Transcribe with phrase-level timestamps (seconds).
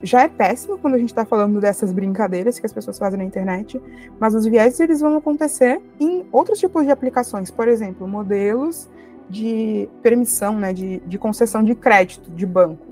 [0.00, 3.24] Já é péssimo quando a gente está falando dessas brincadeiras que as pessoas fazem na
[3.24, 3.82] internet,
[4.20, 8.88] mas os viés eles vão acontecer em outros tipos de aplicações, por exemplo, modelos
[9.28, 12.86] de permissão, né, de, de concessão de crédito de banco.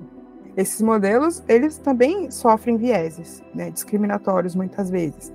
[0.57, 5.33] Esses modelos, eles também sofrem vieses né, discriminatórios muitas vezes.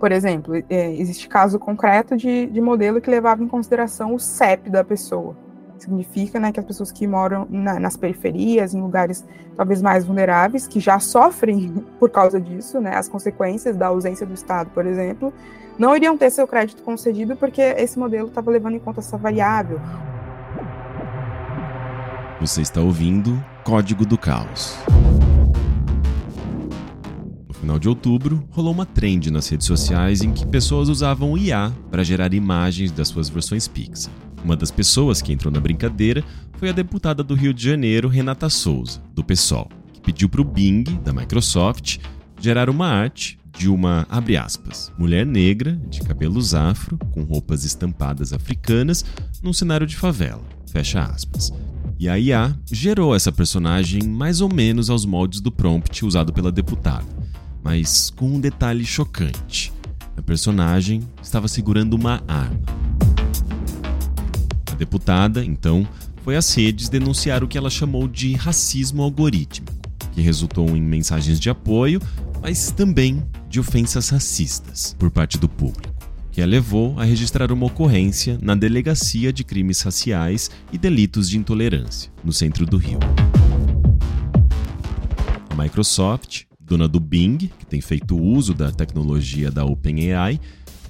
[0.00, 4.70] Por exemplo, é, existe caso concreto de, de modelo que levava em consideração o CEP
[4.70, 5.36] da pessoa.
[5.78, 9.24] Significa né, que as pessoas que moram na, nas periferias, em lugares
[9.56, 14.34] talvez mais vulneráveis, que já sofrem por causa disso, né, as consequências da ausência do
[14.34, 15.32] Estado, por exemplo,
[15.78, 19.80] não iriam ter seu crédito concedido porque esse modelo estava levando em conta essa variável.
[22.40, 24.76] Você está ouvindo Código do Caos.
[27.48, 31.38] No final de outubro, rolou uma trend nas redes sociais em que pessoas usavam o
[31.38, 34.12] IA para gerar imagens das suas versões Pixar.
[34.44, 36.22] Uma das pessoas que entrou na brincadeira
[36.58, 40.44] foi a deputada do Rio de Janeiro, Renata Souza, do PSOL, que pediu para o
[40.44, 41.98] Bing, da Microsoft,
[42.38, 48.32] gerar uma arte de uma, abre aspas, mulher negra, de cabelos afro, com roupas estampadas
[48.32, 49.04] africanas,
[49.42, 51.50] num cenário de favela, fecha aspas.
[51.98, 56.52] E a IA gerou essa personagem mais ou menos aos moldes do prompt usado pela
[56.52, 57.06] deputada,
[57.62, 59.72] mas com um detalhe chocante.
[60.16, 62.60] A personagem estava segurando uma arma.
[64.74, 65.86] A deputada, então,
[66.24, 69.72] foi às redes denunciar o que ela chamou de racismo algorítmico,
[70.12, 72.02] que resultou em mensagens de apoio,
[72.42, 75.94] mas também de ofensas racistas por parte do público,
[76.32, 81.38] que a levou a registrar uma ocorrência na Delegacia de Crimes Raciais e Delitos de
[81.38, 82.98] Intolerância, no centro do Rio.
[85.50, 90.40] A Microsoft, dona do Bing, que tem feito uso da tecnologia da OpenAI,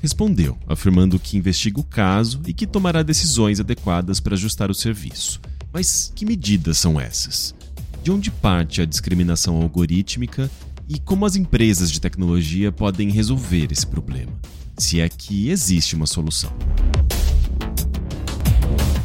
[0.05, 5.41] respondeu, afirmando que investiga o caso e que tomará decisões adequadas para ajustar o serviço.
[5.73, 7.55] Mas que medidas são essas?
[8.03, 10.51] De onde parte a discriminação algorítmica
[10.87, 14.31] e como as empresas de tecnologia podem resolver esse problema?
[14.77, 16.53] Se é que existe uma solução.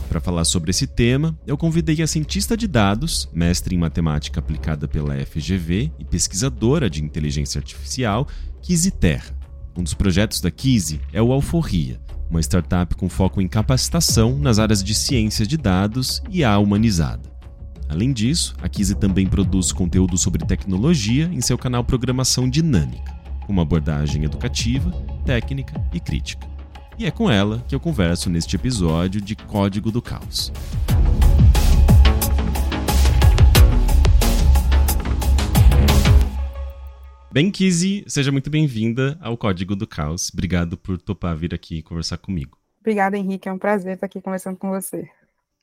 [0.10, 4.86] Para falar sobre esse tema, eu convidei a cientista de dados, mestre em matemática aplicada
[4.86, 8.28] pela FGV e pesquisadora de inteligência artificial,
[8.62, 9.39] Kizzy Terra.
[9.80, 14.60] Um dos projetos da Kizzy é o Alforria, uma startup com foco em capacitação nas
[14.60, 17.32] áreas de ciência de dados e a humanizada.
[17.88, 23.54] Além disso, a Kizzy também produz conteúdo sobre tecnologia em seu canal Programação Dinâmica, com
[23.54, 24.92] uma abordagem educativa,
[25.26, 26.46] técnica e crítica.
[26.98, 30.52] E é com ela que eu converso neste episódio de Código do Caos.
[37.32, 40.32] Bem, Kizzy, seja muito bem-vinda ao Código do Caos.
[40.34, 42.58] Obrigado por topar vir aqui conversar comigo.
[42.80, 43.48] Obrigada, Henrique.
[43.48, 45.08] É um prazer estar aqui conversando com você.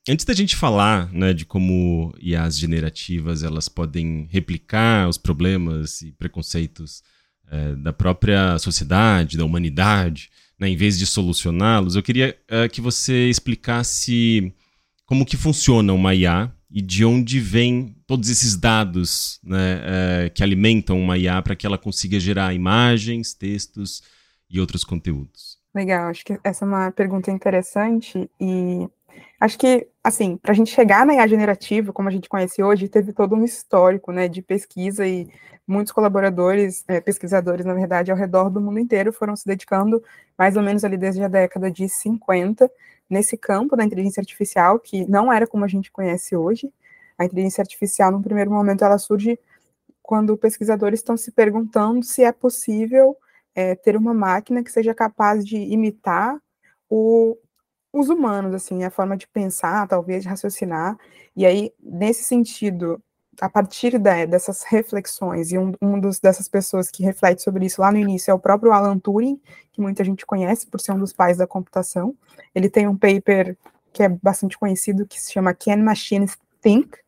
[0.09, 6.13] Antes da gente falar né, de como IAs generativas elas podem replicar os problemas e
[6.13, 7.03] preconceitos
[7.51, 12.81] é, da própria sociedade, da humanidade, né, em vez de solucioná-los, eu queria uh, que
[12.81, 14.55] você explicasse
[15.05, 20.43] como que funciona uma IA e de onde vêm todos esses dados né, uh, que
[20.43, 24.03] alimentam uma IA para que ela consiga gerar imagens, textos
[24.51, 25.59] e outros conteúdos.
[25.75, 28.89] Legal, acho que essa é uma pergunta interessante e
[29.41, 32.89] Acho que, assim, para a gente chegar na IA generativa, como a gente conhece hoje,
[32.89, 35.29] teve todo um histórico, né, de pesquisa e
[35.67, 40.03] muitos colaboradores, é, pesquisadores, na verdade, ao redor do mundo inteiro foram se dedicando,
[40.39, 42.71] mais ou menos ali desde a década de 50,
[43.11, 46.73] nesse campo da inteligência artificial, que não era como a gente conhece hoje.
[47.19, 49.39] A inteligência artificial, no primeiro momento, ela surge
[50.03, 53.17] quando pesquisadores estão se perguntando se é possível
[53.55, 56.37] é, ter uma máquina que seja capaz de imitar
[56.89, 57.37] o,
[57.97, 60.99] os humanos, assim, a forma de pensar, talvez, de raciocinar.
[61.35, 63.03] E aí, nesse sentido,
[63.41, 67.81] a partir da, dessas reflexões, e um, um dos, dessas pessoas que reflete sobre isso
[67.81, 69.41] lá no início é o próprio Alan Turing,
[69.73, 72.15] que muita gente conhece por ser um dos pais da computação.
[72.55, 73.57] Ele tem um paper
[73.95, 76.99] que é bastante conhecido, que se chama Can Machines Think?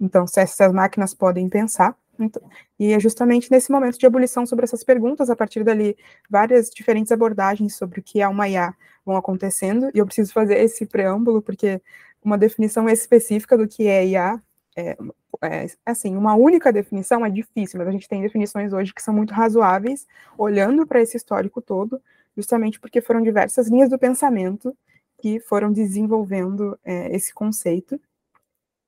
[0.00, 1.94] Então, se essas máquinas podem pensar.
[2.18, 2.42] Então,
[2.78, 5.96] e é justamente nesse momento de abolição sobre essas perguntas, a partir dali,
[6.28, 8.74] várias diferentes abordagens sobre o que é uma IA
[9.04, 11.80] vão acontecendo, e eu preciso fazer esse preâmbulo, porque
[12.22, 14.42] uma definição específica do que é IA,
[14.76, 14.96] é,
[15.42, 19.14] é, assim, uma única definição é difícil, mas a gente tem definições hoje que são
[19.14, 20.06] muito razoáveis,
[20.36, 22.00] olhando para esse histórico todo,
[22.36, 24.76] justamente porque foram diversas linhas do pensamento
[25.20, 28.00] que foram desenvolvendo é, esse conceito.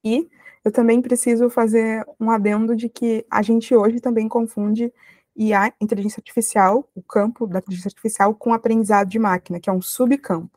[0.05, 0.29] E
[0.65, 4.93] eu também preciso fazer um adendo de que a gente hoje também confunde
[5.37, 9.81] IA, inteligência artificial, o campo da inteligência artificial, com aprendizado de máquina, que é um
[9.81, 10.51] subcampo.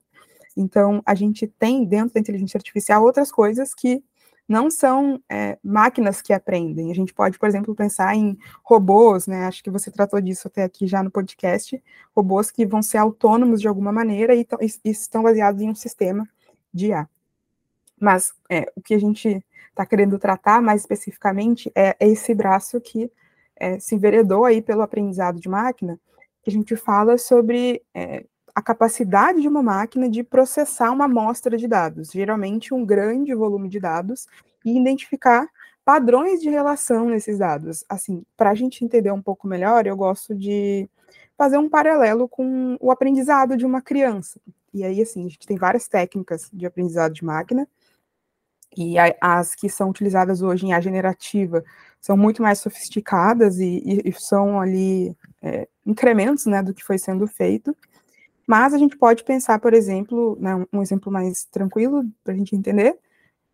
[0.55, 4.03] Então, a gente tem dentro da inteligência artificial outras coisas que
[4.47, 6.91] não são é, máquinas que aprendem.
[6.91, 9.45] A gente pode, por exemplo, pensar em robôs, né?
[9.45, 11.81] Acho que você tratou disso até aqui já no podcast,
[12.15, 14.45] robôs que vão ser autônomos de alguma maneira e,
[14.83, 16.27] e estão baseados em um sistema
[16.73, 17.07] de IA.
[17.99, 23.11] Mas é, o que a gente está querendo tratar mais especificamente é esse braço que
[23.55, 25.99] é, se enveredou aí pelo aprendizado de máquina,
[26.41, 31.57] que a gente fala sobre é, a capacidade de uma máquina de processar uma amostra
[31.57, 34.27] de dados, geralmente um grande volume de dados,
[34.63, 35.47] e identificar
[35.83, 37.83] padrões de relação nesses dados.
[37.89, 40.89] Assim, para a gente entender um pouco melhor, eu gosto de
[41.37, 44.39] fazer um paralelo com o aprendizado de uma criança.
[44.73, 47.67] E aí, assim, a gente tem várias técnicas de aprendizado de máquina,
[48.75, 51.63] e as que são utilizadas hoje em A generativa
[52.01, 56.97] são muito mais sofisticadas e, e, e são ali é, incrementos né, do que foi
[56.97, 57.75] sendo feito.
[58.45, 62.55] Mas a gente pode pensar, por exemplo, né, um exemplo mais tranquilo para a gente
[62.55, 62.97] entender,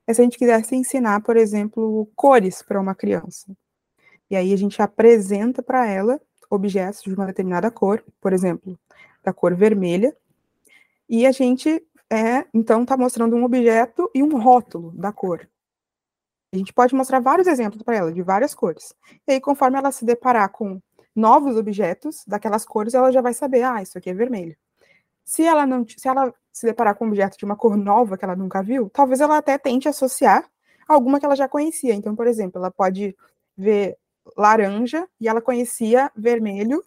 [0.07, 3.55] é se a gente quisesse ensinar, por exemplo, cores para uma criança.
[4.29, 6.19] E aí a gente apresenta para ela
[6.49, 8.77] objetos de uma determinada cor, por exemplo,
[9.23, 10.15] da cor vermelha,
[11.07, 15.47] e a gente é, então, está mostrando um objeto e um rótulo da cor.
[16.51, 18.93] A gente pode mostrar vários exemplos para ela, de várias cores.
[19.27, 20.81] E aí, conforme ela se deparar com
[21.15, 24.57] novos objetos daquelas cores, ela já vai saber, ah, isso aqui é vermelho.
[25.23, 28.25] Se ela não, se ela se deparar com um objeto de uma cor nova que
[28.25, 30.49] ela nunca viu, talvez ela até tente associar
[30.87, 31.93] alguma que ela já conhecia.
[31.93, 33.15] Então, por exemplo, ela pode
[33.55, 33.97] ver
[34.35, 36.83] laranja e ela conhecia vermelho,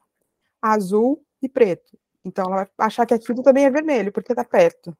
[0.61, 1.97] azul e preto.
[2.25, 4.97] Então, ela vai achar que aquilo também é vermelho, porque está perto.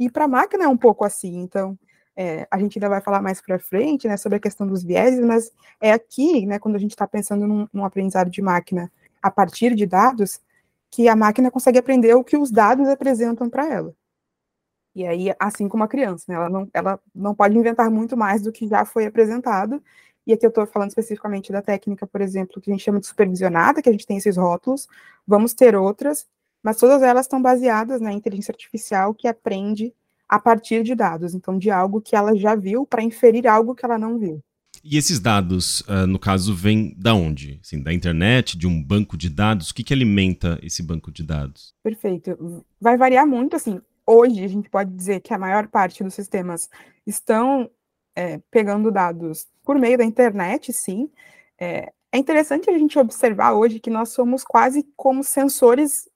[0.00, 1.36] E para a máquina é um pouco assim.
[1.42, 1.78] Então,
[2.16, 5.24] é, a gente ainda vai falar mais para frente né, sobre a questão dos vieses,
[5.24, 8.90] mas é aqui, né, quando a gente está pensando num, num, aprendizado de máquina
[9.22, 10.40] a partir de dados,
[10.90, 13.94] que a máquina consegue aprender o que os dados apresentam para ela.
[14.94, 18.42] E aí, assim como a criança, né, ela, não, ela não pode inventar muito mais
[18.42, 19.82] do que já foi apresentado.
[20.26, 23.06] E aqui eu estou falando especificamente da técnica, por exemplo, que a gente chama de
[23.06, 24.88] supervisionada, que a gente tem esses rótulos.
[25.26, 26.26] Vamos ter outras,
[26.62, 29.94] mas todas elas estão baseadas na inteligência artificial que aprende
[30.30, 33.84] a partir de dados, então de algo que ela já viu para inferir algo que
[33.84, 34.40] ela não viu.
[34.84, 37.58] E esses dados, uh, no caso, vêm da onde?
[37.62, 39.70] Assim, da internet, de um banco de dados?
[39.70, 41.74] O que, que alimenta esse banco de dados?
[41.82, 42.64] Perfeito.
[42.80, 43.80] Vai variar muito, assim.
[44.06, 46.70] Hoje a gente pode dizer que a maior parte dos sistemas
[47.04, 47.68] estão
[48.14, 51.10] é, pegando dados por meio da internet, sim.
[51.58, 56.08] É, é interessante a gente observar hoje que nós somos quase como sensores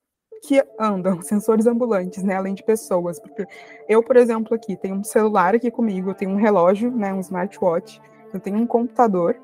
[0.46, 3.46] que andam, sensores ambulantes, né, além de pessoas, porque
[3.88, 7.20] eu, por exemplo, aqui tenho um celular aqui comigo, eu tenho um relógio, né, um
[7.20, 8.00] smartwatch,
[8.32, 9.36] eu tenho um computador,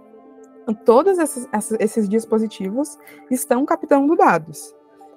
[0.85, 2.99] todos esses, esses dispositivos
[3.30, 4.75] estão captando dados.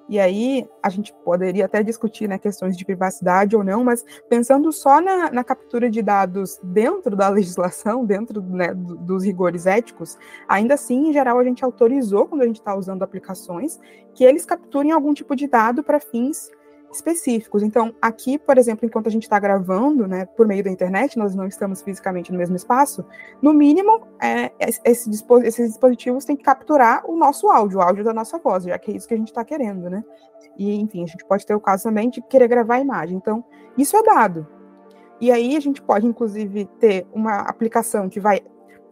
[0.08, 4.70] E aí a gente poderia até discutir né, questões de privacidade ou não, mas pensando
[4.72, 10.18] só na, na captura de dados dentro da legislação, dentro né, dos rigores éticos,
[10.48, 13.80] ainda assim, em geral, a gente autorizou, quando a gente está usando aplicações,
[14.14, 16.50] que eles capturem algum tipo de dado para fins
[16.96, 17.62] específicos.
[17.62, 21.34] Então, aqui, por exemplo, enquanto a gente está gravando, né, por meio da internet, nós
[21.34, 23.04] não estamos fisicamente no mesmo espaço,
[23.42, 28.12] no mínimo, é, esse, esses dispositivos têm que capturar o nosso áudio, o áudio da
[28.12, 30.04] nossa voz, já que é isso que a gente está querendo, né?
[30.56, 33.16] E, enfim, a gente pode ter o caso também de querer gravar a imagem.
[33.16, 33.44] Então,
[33.76, 34.46] isso é dado.
[35.20, 38.40] E aí a gente pode, inclusive, ter uma aplicação que vai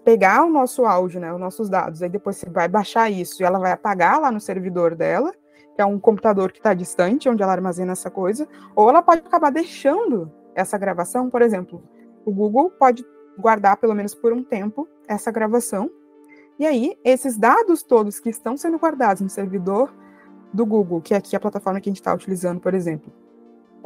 [0.05, 3.45] pegar o nosso áudio, né, os nossos dados, aí depois você vai baixar isso e
[3.45, 5.33] ela vai apagar lá no servidor dela,
[5.75, 9.21] que é um computador que está distante, onde ela armazena essa coisa, ou ela pode
[9.21, 11.83] acabar deixando essa gravação, por exemplo,
[12.25, 13.05] o Google pode
[13.39, 15.91] guardar pelo menos por um tempo essa gravação,
[16.59, 19.93] e aí esses dados todos que estão sendo guardados no servidor
[20.53, 23.11] do Google, que é aqui a plataforma que a gente está utilizando, por exemplo,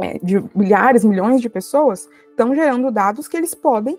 [0.01, 3.99] é, de milhares, milhões de pessoas, estão gerando dados que eles podem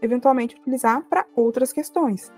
[0.00, 2.32] eventualmente utilizar para outras questões.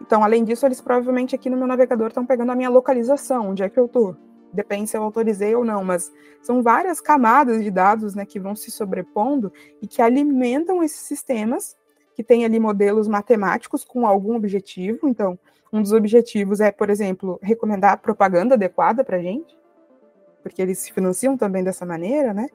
[0.00, 3.62] Então, além disso, eles provavelmente aqui no meu navegador estão pegando a minha localização, onde
[3.62, 4.16] é que eu estou.
[4.52, 6.12] Depende se eu autorizei ou não, mas
[6.42, 11.76] são várias camadas de dados né, que vão se sobrepondo e que alimentam esses sistemas,
[12.14, 15.08] que têm ali modelos matemáticos com algum objetivo.
[15.08, 15.38] Então,
[15.72, 19.58] um dos objetivos é, por exemplo, recomendar propaganda adequada para a gente,
[20.42, 22.48] porque eles se financiam também dessa maneira, né?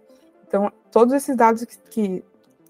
[0.47, 2.23] Então, todos esses dados que, que,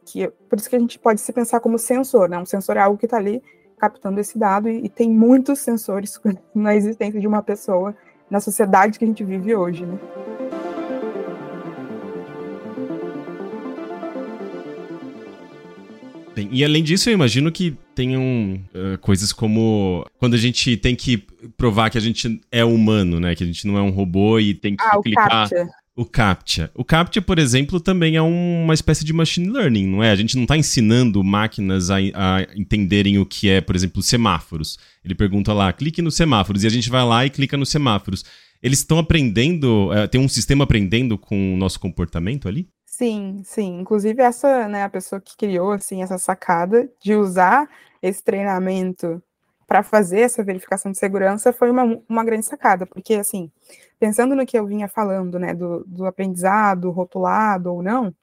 [0.05, 2.37] que por isso que a gente pode se pensar como sensor, né?
[2.37, 3.41] Um sensor é algo que está ali
[3.81, 6.19] captando esse dado e, e, tem muitos sensores
[6.53, 7.95] na existência de uma pessoa
[8.29, 9.97] na sociedade que a gente vive hoje, né?
[16.49, 21.17] E além disso, eu imagino que tenham uh, coisas como quando a gente tem que
[21.57, 23.35] provar que a gente é humano, né?
[23.35, 25.25] Que a gente não é um robô e tem que ah, clicar.
[25.47, 25.80] O CAPTCHA.
[26.01, 26.71] O CAPTCHA.
[26.73, 30.09] O CAPTCHA, por exemplo, também é uma espécie de machine learning, não é?
[30.09, 34.79] A gente não está ensinando máquinas a, a, entenderem o que é, por exemplo, semáforos.
[35.05, 38.25] Ele pergunta lá, clique nos semáforos, e a gente vai lá e clica nos semáforos.
[38.63, 42.67] Eles estão aprendendo, é, tem um sistema aprendendo com o nosso comportamento ali?
[42.83, 43.81] Sim, sim.
[43.81, 47.69] Inclusive, essa, né, a pessoa que criou, assim, essa sacada de usar
[48.01, 49.21] esse treinamento
[49.71, 53.49] para fazer essa verificação de segurança foi uma, uma grande sacada, porque, assim,
[53.97, 58.13] pensando no que eu vinha falando, né, do, do aprendizado rotulado ou não,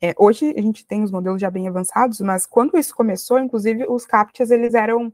[0.00, 3.84] é, hoje a gente tem os modelos já bem avançados, mas quando isso começou, inclusive,
[3.88, 5.12] os CAPTCHAs, eles eram,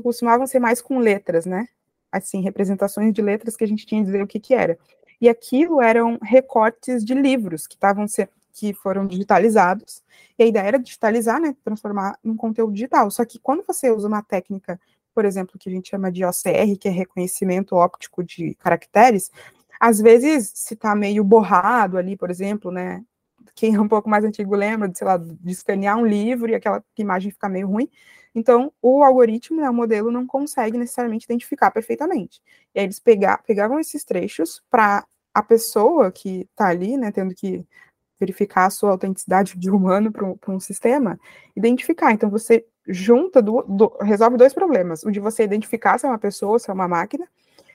[0.00, 1.66] costumavam ser mais com letras, né,
[2.12, 4.78] assim, representações de letras que a gente tinha que dizer o que que era.
[5.20, 8.06] E aquilo eram recortes de livros que estavam
[8.54, 10.02] que foram digitalizados,
[10.38, 13.10] e a ideia era digitalizar, né, transformar em conteúdo digital.
[13.10, 14.80] Só que quando você usa uma técnica,
[15.12, 19.30] por exemplo, que a gente chama de OCR, que é reconhecimento óptico de caracteres,
[19.80, 23.04] às vezes se está meio borrado ali, por exemplo, né,
[23.56, 26.54] quem é um pouco mais antigo lembra de, sei lá, de escanear um livro e
[26.54, 27.88] aquela imagem fica meio ruim.
[28.34, 32.40] Então, o algoritmo, né, o modelo, não consegue necessariamente identificar perfeitamente.
[32.74, 37.64] E aí eles pegavam esses trechos para a pessoa que está ali, né, tendo que
[38.18, 41.18] verificar a sua autenticidade de humano para um sistema,
[41.56, 42.12] identificar.
[42.12, 45.02] Então, você junta, do, do, resolve dois problemas.
[45.04, 47.26] O de você identificar se é uma pessoa, se é uma máquina,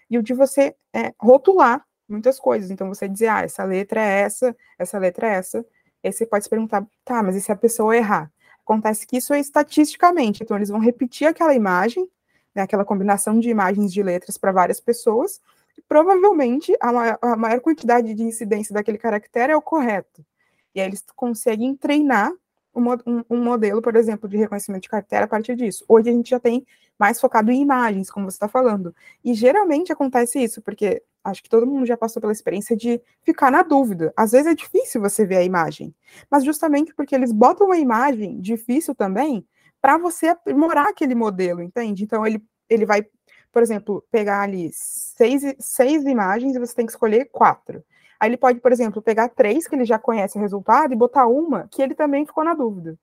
[0.09, 2.71] e o de você é, rotular muitas coisas.
[2.71, 5.65] Então, você dizer, ah, essa letra é essa, essa letra é essa.
[6.03, 8.31] Aí você pode se perguntar, tá, mas e se a pessoa errar?
[8.63, 10.43] Acontece que isso é estatisticamente.
[10.43, 12.07] Então, eles vão repetir aquela imagem,
[12.55, 15.41] né, aquela combinação de imagens de letras para várias pessoas,
[15.87, 20.25] provavelmente a maior, a maior quantidade de incidência daquele caractere é o correto.
[20.73, 22.31] E aí eles conseguem treinar
[22.73, 22.83] um,
[23.29, 25.83] um, modelo, por exemplo, de reconhecimento de carteira a partir disso.
[25.87, 26.65] Hoje a gente já tem
[26.97, 28.93] mais focado em imagens, como você está falando.
[29.23, 33.51] E geralmente acontece isso, porque acho que todo mundo já passou pela experiência de ficar
[33.51, 34.13] na dúvida.
[34.15, 35.93] Às vezes é difícil você ver a imagem,
[36.29, 39.45] mas justamente porque eles botam a imagem difícil também
[39.81, 42.03] para você aprimorar aquele modelo, entende?
[42.03, 43.05] Então ele, ele vai
[43.51, 47.83] por exemplo, pegar ali seis, seis imagens e você tem que escolher quatro.
[48.19, 51.25] Aí ele pode, por exemplo, pegar três que ele já conhece o resultado e botar
[51.27, 52.97] uma que ele também ficou na dúvida.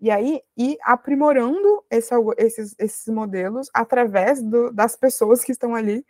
[0.00, 6.04] E aí ir aprimorando esse, esses, esses modelos através do, das pessoas que estão ali,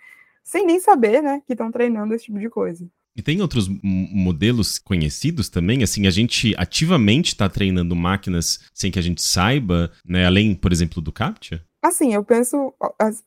[0.45, 2.87] sem nem saber, né, que estão treinando esse tipo de coisa.
[3.17, 5.83] E tem outros modelos conhecidos também?
[5.83, 10.25] Assim, a gente ativamente está treinando máquinas sem que a gente saiba, né?
[10.25, 11.61] Além, por exemplo, do CAPTCHA?
[11.81, 12.75] Assim, eu penso,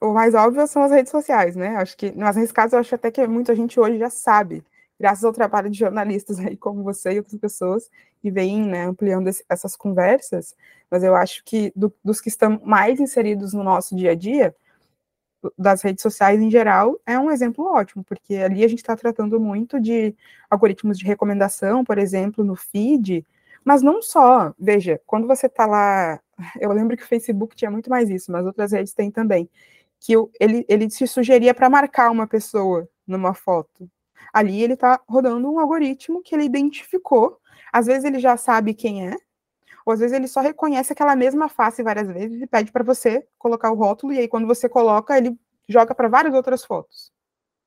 [0.01, 1.77] o mais óbvio são as redes sociais, né?
[1.77, 4.63] Acho que, mas nesse caso, eu acho até que muita gente hoje já sabe,
[4.99, 7.89] graças ao trabalho de jornalistas aí como você e outras pessoas,
[8.21, 10.55] que vêm né, ampliando esse, essas conversas,
[10.89, 14.53] mas eu acho que do, dos que estão mais inseridos no nosso dia a dia,
[15.57, 19.39] das redes sociais em geral, é um exemplo ótimo, porque ali a gente está tratando
[19.39, 20.15] muito de
[20.49, 23.25] algoritmos de recomendação, por exemplo, no feed,
[23.63, 24.53] mas não só.
[24.59, 26.19] Veja, quando você está lá
[26.59, 29.49] eu lembro que o Facebook tinha muito mais isso, mas outras redes têm também.
[29.99, 33.89] Que ele, ele te sugeria para marcar uma pessoa numa foto.
[34.33, 37.37] Ali ele está rodando um algoritmo que ele identificou.
[37.71, 39.15] Às vezes ele já sabe quem é,
[39.85, 43.25] ou às vezes ele só reconhece aquela mesma face várias vezes e pede para você
[43.37, 47.11] colocar o rótulo, e aí quando você coloca, ele joga para várias outras fotos.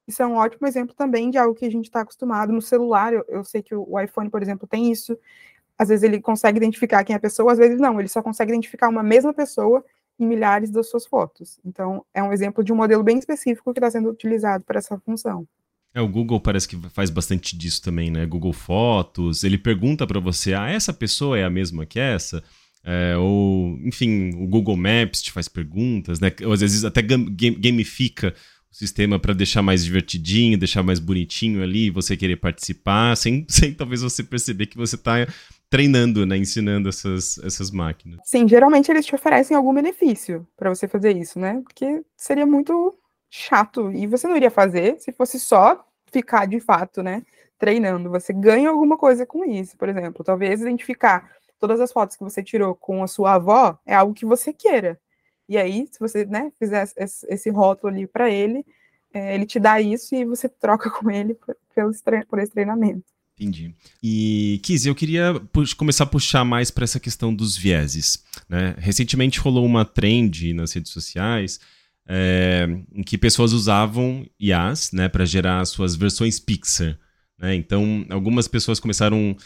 [0.06, 3.12] Isso é um ótimo exemplo também de algo que a gente está acostumado no celular.
[3.12, 5.18] Eu, eu sei que o, iPhone, por exemplo, tem isso
[5.78, 8.52] às vezes ele consegue identificar quem é a pessoa, às vezes não, ele só consegue
[8.52, 9.84] identificar uma mesma pessoa
[10.18, 11.58] em milhares das suas fotos.
[11.64, 14.98] Então, é um exemplo de um modelo bem específico que está sendo utilizado para essa
[15.00, 15.46] função.
[15.94, 18.26] É, o Google parece que faz bastante disso também, né?
[18.26, 22.42] Google Fotos, ele pergunta para você, ah, essa pessoa é a mesma que essa?
[22.82, 26.32] É, ou, enfim, o Google Maps te faz perguntas, né?
[26.44, 28.34] Ou às vezes até gamifica
[28.70, 33.72] o sistema para deixar mais divertidinho, deixar mais bonitinho ali, você querer participar, sem, sem
[33.72, 35.26] talvez você perceber que você está
[35.74, 36.36] treinando, né?
[36.36, 38.20] Ensinando essas, essas máquinas.
[38.24, 41.60] Sim, geralmente eles te oferecem algum benefício para você fazer isso, né?
[41.64, 42.96] Porque seria muito
[43.28, 43.90] chato.
[43.90, 47.22] E você não iria fazer se fosse só ficar de fato, né?
[47.58, 48.08] Treinando.
[48.10, 50.24] Você ganha alguma coisa com isso, por exemplo.
[50.24, 54.24] Talvez identificar todas as fotos que você tirou com a sua avó é algo que
[54.24, 55.00] você queira.
[55.48, 58.64] E aí, se você né, fizer esse rótulo ali para ele,
[59.12, 61.56] é, ele te dá isso e você troca com ele por,
[62.28, 63.13] por esse treinamento.
[63.38, 63.74] Entendi.
[64.02, 65.34] E, Kiz, eu queria
[65.76, 68.22] começar a puxar mais para essa questão dos vieses.
[68.48, 68.74] Né?
[68.78, 71.58] Recentemente rolou uma trend nas redes sociais
[72.08, 76.98] é, em que pessoas usavam IAs né, para gerar suas versões Pixar.
[77.38, 77.56] Né?
[77.56, 79.36] Então, algumas pessoas começaram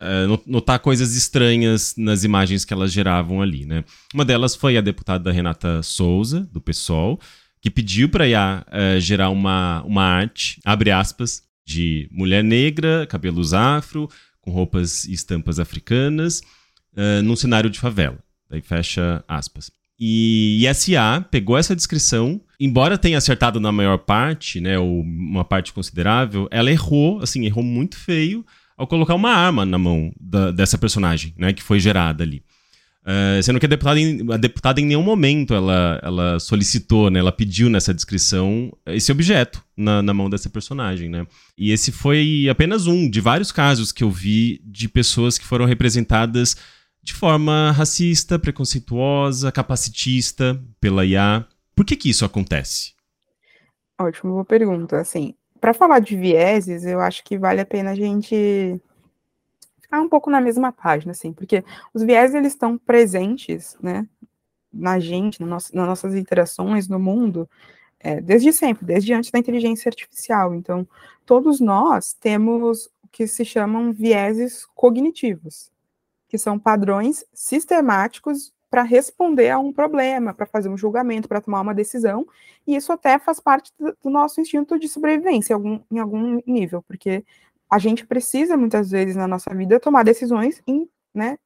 [0.00, 3.64] a é, notar coisas estranhas nas imagens que elas geravam ali.
[3.64, 3.82] Né?
[4.12, 7.18] Uma delas foi a deputada Renata Souza, do PSOL,
[7.60, 13.06] que pediu para a IA é, gerar uma, uma arte, abre aspas, de mulher negra,
[13.06, 14.08] cabelos afro,
[14.40, 16.40] com roupas e estampas africanas,
[16.94, 18.18] uh, num cenário de favela.
[18.48, 19.70] Daí fecha aspas.
[20.00, 25.72] E SA pegou essa descrição, embora tenha acertado na maior parte, né, ou uma parte
[25.72, 30.78] considerável, ela errou, assim, errou muito feio ao colocar uma arma na mão da, dessa
[30.78, 32.42] personagem, né, que foi gerada ali.
[33.42, 37.32] Sendo que a deputada, em, a deputada em nenhum momento ela, ela solicitou, né, ela
[37.32, 41.26] pediu nessa descrição esse objeto na, na mão dessa personagem, né?
[41.56, 45.64] E esse foi apenas um de vários casos que eu vi de pessoas que foram
[45.64, 46.56] representadas
[47.02, 51.46] de forma racista, preconceituosa, capacitista pela IA.
[51.74, 52.92] Por que que isso acontece?
[53.98, 55.00] Ótimo, boa pergunta.
[55.00, 58.78] Assim, para falar de vieses, eu acho que vale a pena a gente
[59.88, 64.06] ficar um pouco na mesma página, assim, porque os vieses eles estão presentes, né,
[64.72, 67.48] na gente, no nosso, nas nossas interações no mundo,
[67.98, 70.54] é, desde sempre, desde antes da inteligência artificial.
[70.54, 70.86] Então,
[71.24, 75.72] todos nós temos o que se chamam vieses cognitivos
[76.28, 81.62] que são padrões sistemáticos para responder a um problema, para fazer um julgamento, para tomar
[81.62, 82.26] uma decisão,
[82.66, 86.84] e isso até faz parte do nosso instinto de sobrevivência em algum, em algum nível,
[86.86, 87.24] porque
[87.70, 91.38] a gente precisa muitas vezes na nossa vida tomar decisões em né,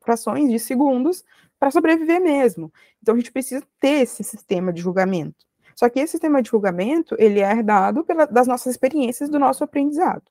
[0.00, 1.24] frações de segundos
[1.58, 2.72] para sobreviver mesmo.
[3.00, 5.46] Então a gente precisa ter esse sistema de julgamento.
[5.74, 9.64] Só que esse sistema de julgamento ele é herdado pela, das nossas experiências do nosso
[9.64, 10.24] aprendizado.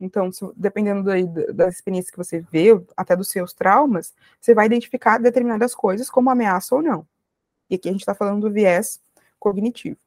[0.00, 4.64] Então, se, dependendo daí, das experiências que você vê, até dos seus traumas, você vai
[4.64, 7.06] identificar determinadas coisas como ameaça ou não.
[7.68, 8.98] E aqui a gente está falando do viés
[9.38, 9.98] cognitivo.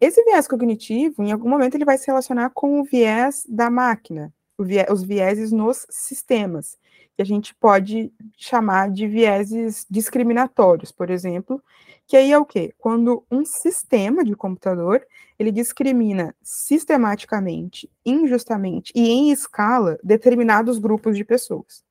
[0.00, 4.32] Esse viés cognitivo, em algum momento, ele vai se relacionar com o viés da máquina,
[4.56, 6.78] os vieses nos sistemas,
[7.14, 11.62] que a gente pode chamar de vieses discriminatórios, por exemplo,
[12.06, 12.74] que aí é o quê?
[12.78, 15.06] Quando um sistema de computador,
[15.38, 21.84] ele discrimina sistematicamente, injustamente e em escala determinados grupos de pessoas.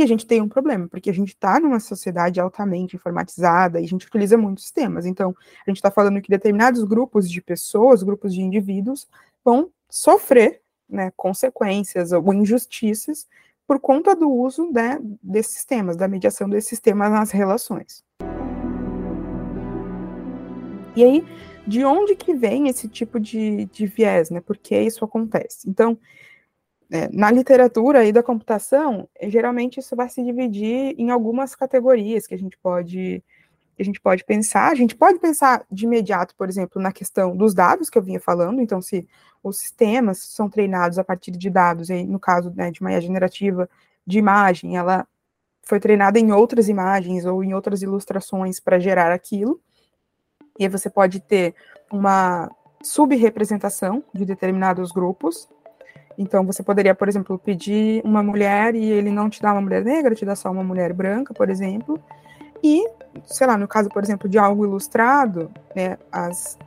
[0.00, 3.84] E a gente tem um problema, porque a gente está numa sociedade altamente informatizada e
[3.84, 5.04] a gente utiliza muitos sistemas.
[5.04, 5.36] Então,
[5.66, 9.06] a gente está falando que determinados grupos de pessoas, grupos de indivíduos,
[9.44, 13.28] vão sofrer né, consequências ou injustiças
[13.66, 18.02] por conta do uso né, desses sistemas, da mediação desses sistemas nas relações.
[20.96, 21.22] E aí,
[21.66, 24.40] de onde que vem esse tipo de, de viés, né?
[24.40, 25.68] Por que isso acontece?
[25.68, 25.98] Então,
[26.90, 32.26] é, na literatura aí da computação, é, geralmente isso vai se dividir em algumas categorias
[32.26, 33.22] que a gente pode
[33.78, 34.70] a gente pode pensar.
[34.70, 38.20] A gente pode pensar de imediato, por exemplo, na questão dos dados que eu vinha
[38.20, 38.60] falando.
[38.60, 39.08] Então, se
[39.42, 43.00] os sistemas são treinados a partir de dados, e no caso né, de uma IA
[43.00, 43.70] generativa
[44.06, 45.06] de imagem, ela
[45.62, 49.60] foi treinada em outras imagens ou em outras ilustrações para gerar aquilo.
[50.58, 51.54] E aí você pode ter
[51.90, 52.50] uma
[52.82, 55.48] subrepresentação de determinados grupos.
[56.18, 59.84] Então, você poderia, por exemplo, pedir uma mulher e ele não te dá uma mulher
[59.84, 61.98] negra, te dá só uma mulher branca, por exemplo.
[62.62, 62.86] E,
[63.24, 66.58] sei lá, no caso, por exemplo, de algo ilustrado, né, as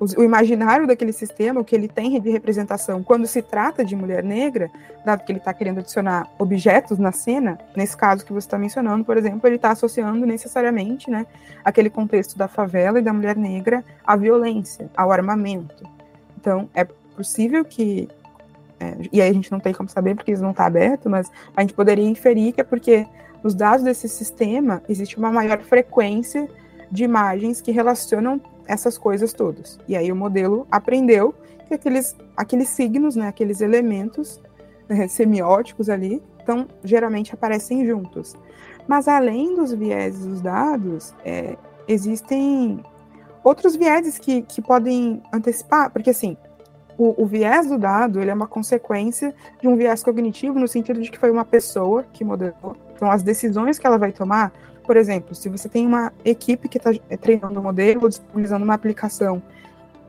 [0.00, 4.24] o imaginário daquele sistema, o que ele tem de representação quando se trata de mulher
[4.24, 4.68] negra,
[5.04, 9.04] dado que ele está querendo adicionar objetos na cena, nesse caso que você está mencionando,
[9.04, 11.26] por exemplo, ele está associando necessariamente né,
[11.64, 15.84] aquele contexto da favela e da mulher negra à violência, ao armamento.
[16.38, 18.08] Então, é possível que
[18.84, 21.30] é, e aí a gente não tem como saber porque isso não está aberto, mas
[21.56, 23.06] a gente poderia inferir que é porque
[23.42, 26.48] nos dados desse sistema existe uma maior frequência
[26.90, 29.78] de imagens que relacionam essas coisas todas.
[29.88, 31.34] E aí o modelo aprendeu
[31.66, 34.40] que aqueles, aqueles signos, né, aqueles elementos
[34.88, 38.36] né, semióticos ali, então geralmente aparecem juntos.
[38.86, 41.56] Mas além dos vieses dos dados, é,
[41.88, 42.84] existem
[43.42, 46.36] outros vieses que, que podem antecipar, porque assim,
[46.96, 51.00] o, o, viés do dado ele é uma consequência de um viés cognitivo no sentido
[51.00, 52.76] de que foi uma pessoa que modelou.
[52.94, 54.52] Então, as decisões que ela vai tomar,
[54.84, 58.64] por exemplo, se você tem uma equipe que está é, treinando um modelo ou disponibilizando
[58.64, 59.42] uma aplicação,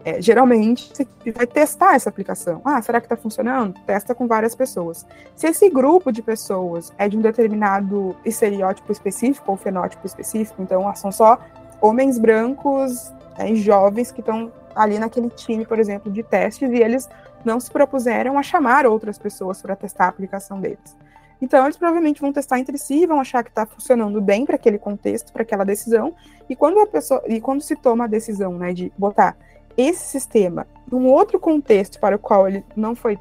[0.04, 2.62] é, geralmente você vai testar essa aplicação.
[2.64, 3.74] Ah, será que está funcionando?
[3.88, 5.04] Testa com várias pessoas.
[5.36, 10.88] Se esse grupo de pessoas é de um determinado estereótipo específico ou fenótipo específico, então
[10.88, 11.40] ah, são só
[11.82, 17.10] homens brancos é, jovens que estão ali naquele time, por exemplo, de testes, e eles
[17.44, 20.98] não se propuseram a chamar outras pessoas para testar a aplicação deles.
[21.42, 24.80] Então, eles provavelmente vão testar entre si, vão achar que está funcionando bem para aquele
[24.80, 26.14] contexto, para aquela decisão,
[26.50, 29.36] e quando a pessoa, e quando se toma a decisão, né, de botar
[29.78, 33.20] esse sistema num outro contexto para o qual ele não foi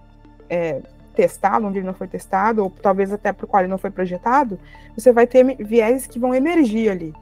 [0.49, 0.81] é,
[1.15, 3.91] testado, onde ele não foi testado, ou talvez até para o qual ele não foi
[3.91, 4.59] projetado,
[4.97, 7.15] você vai ter viés que vão emergir ali.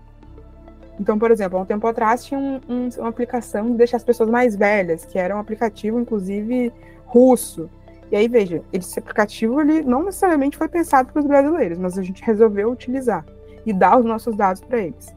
[1.02, 4.04] Então, por exemplo, há um tempo atrás tinha um, um, uma aplicação de deixar as
[4.04, 6.72] pessoas mais velhas, que era um aplicativo, inclusive,
[7.06, 7.68] russo.
[8.08, 12.02] E aí, veja, esse aplicativo ele não necessariamente foi pensado para os brasileiros, mas a
[12.02, 13.26] gente resolveu utilizar
[13.66, 15.12] e dar os nossos dados para eles.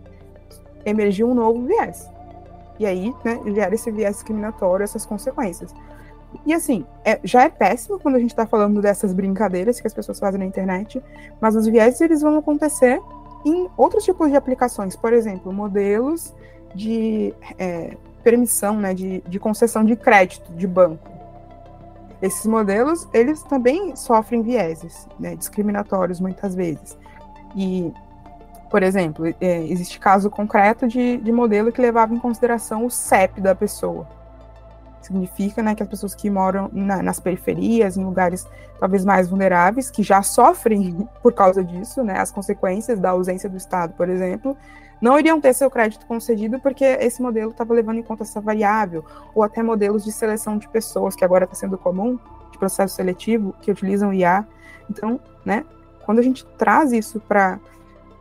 [0.84, 2.10] Emergiu um novo viés.
[2.80, 5.72] E aí, né, gera esse viés discriminatório, essas consequências.
[6.48, 9.94] E assim, é, já é péssimo quando a gente está falando dessas brincadeiras que as
[9.94, 11.00] pessoas fazem na internet,
[11.40, 13.00] mas os viés eles vão acontecer
[13.46, 16.34] em outros tipos de aplicações, por exemplo, modelos
[16.74, 21.10] de é, permissão, né, de, de concessão de crédito de banco.
[22.22, 26.98] Esses modelos, eles também sofrem vieses né, discriminatórios muitas vezes.
[27.56, 27.94] E,
[28.72, 33.40] por exemplo, é, existe caso concreto de, de modelo que levava em consideração o CEP
[33.40, 34.08] da pessoa
[35.06, 38.48] significa né, que as pessoas que moram na, nas periferias, em lugares
[38.80, 43.58] talvez mais vulneráveis, que já sofrem por causa disso, né, as consequências da ausência do
[43.58, 44.56] Estado, por exemplo,
[45.02, 49.06] não iriam ter seu crédito concedido porque esse modelo estava levando em conta essa variável,
[49.34, 52.18] ou até modelos de seleção de pessoas, que agora está sendo comum,
[52.52, 54.46] de processo seletivo, que utilizam IA.
[54.90, 55.66] Então, né,
[56.06, 57.60] quando a gente traz isso para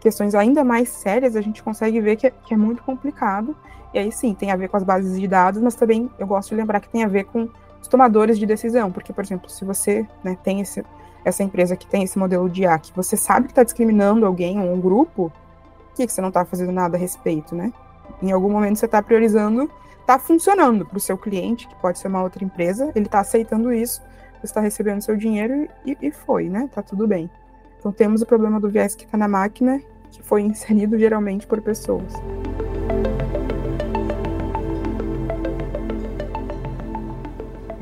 [0.00, 3.56] questões ainda mais sérias, a gente consegue ver que é, que é muito complicado
[3.94, 6.48] e aí sim, tem a ver com as bases de dados, mas também eu gosto
[6.50, 7.48] de lembrar que tem a ver com
[7.80, 10.84] os tomadores de decisão, porque, por exemplo, se você né, tem esse,
[11.24, 14.60] essa empresa que tem esse modelo de IA, que você sabe que está discriminando alguém
[14.60, 17.72] ou um grupo, por que, que você não está fazendo nada a respeito, né?
[18.20, 22.08] Em algum momento você está priorizando, está funcionando para o seu cliente, que pode ser
[22.08, 24.02] uma outra empresa, ele está aceitando isso,
[24.40, 26.68] você está recebendo seu dinheiro e, e foi, né?
[26.74, 27.30] Tá tudo bem.
[27.78, 29.80] Então temos o problema do viés que está na máquina,
[30.10, 32.12] que foi inserido geralmente por pessoas.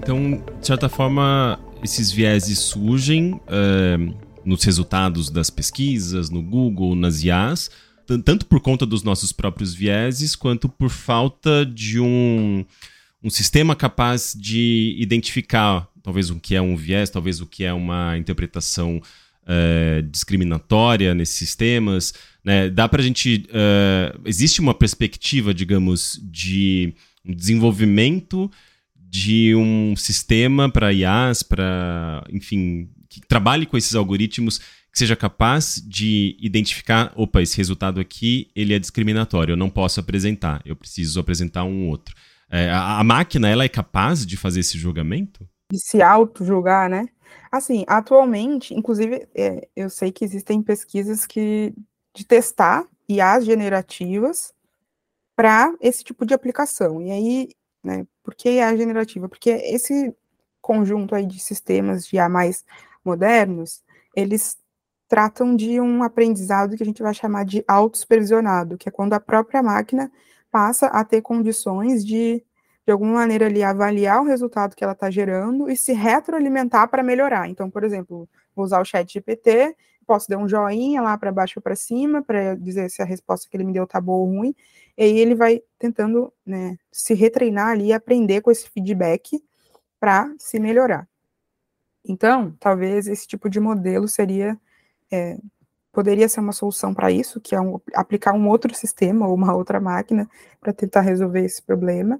[0.02, 7.22] Então, de certa forma, esses vieses surgem uh, nos resultados das pesquisas, no Google, nas
[7.22, 7.70] IAs,
[8.24, 12.66] tanto por conta dos nossos próprios vieses, quanto por falta de um,
[13.22, 17.72] um sistema capaz de identificar talvez o que é um viés, talvez o que é
[17.72, 19.00] uma interpretação
[19.44, 22.12] uh, discriminatória nesses sistemas.
[22.44, 22.68] Né?
[22.68, 23.46] Dá para a gente.
[23.48, 26.92] Uh, existe uma perspectiva, digamos, de
[27.24, 28.50] desenvolvimento
[29.12, 35.82] de um sistema para IAs, para, enfim, que trabalhe com esses algoritmos que seja capaz
[35.86, 41.20] de identificar, opa, esse resultado aqui ele é discriminatório, eu não posso apresentar, eu preciso
[41.20, 42.14] apresentar um outro.
[42.50, 45.46] É, a, a, máquina ela é capaz de fazer esse julgamento?
[45.70, 47.06] De se auto-julgar, né?
[47.50, 51.74] Assim, atualmente, inclusive, é, eu sei que existem pesquisas que
[52.16, 54.54] de testar IAs generativas
[55.36, 57.02] para esse tipo de aplicação.
[57.02, 57.48] E aí
[57.82, 58.06] né?
[58.22, 59.28] Por que IA generativa?
[59.28, 60.14] Porque esse
[60.60, 62.64] conjunto aí de sistemas de IA mais
[63.04, 63.82] modernos,
[64.14, 64.56] eles
[65.08, 69.20] tratam de um aprendizado que a gente vai chamar de autossupervisionado, que é quando a
[69.20, 70.10] própria máquina
[70.50, 72.42] passa a ter condições de,
[72.86, 77.02] de alguma maneira, ali, avaliar o resultado que ela está gerando e se retroalimentar para
[77.02, 77.48] melhorar.
[77.48, 81.54] Então, por exemplo, vou usar o chat GPT, posso dar um joinha lá para baixo
[81.58, 84.26] ou para cima, para dizer se a resposta que ele me deu está boa ou
[84.26, 84.54] ruim,
[84.96, 89.42] e aí ele vai tentando né, se retreinar ali e aprender com esse feedback
[90.00, 91.08] para se melhorar.
[92.04, 94.58] Então, talvez esse tipo de modelo seria
[95.10, 95.38] é,
[95.92, 99.54] poderia ser uma solução para isso, que é um, aplicar um outro sistema ou uma
[99.54, 102.18] outra máquina para tentar resolver esse problema.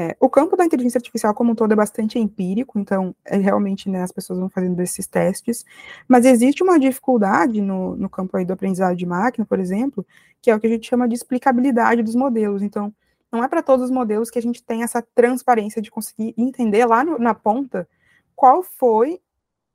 [0.00, 3.88] É, o campo da inteligência artificial como um todo é bastante empírico, então é, realmente
[3.88, 5.64] né, as pessoas vão fazendo esses testes,
[6.06, 10.06] mas existe uma dificuldade no, no campo aí do aprendizado de máquina, por exemplo,
[10.40, 12.62] que é o que a gente chama de explicabilidade dos modelos.
[12.62, 12.94] Então,
[13.32, 16.86] não é para todos os modelos que a gente tem essa transparência de conseguir entender
[16.86, 17.88] lá no, na ponta
[18.36, 19.20] qual foi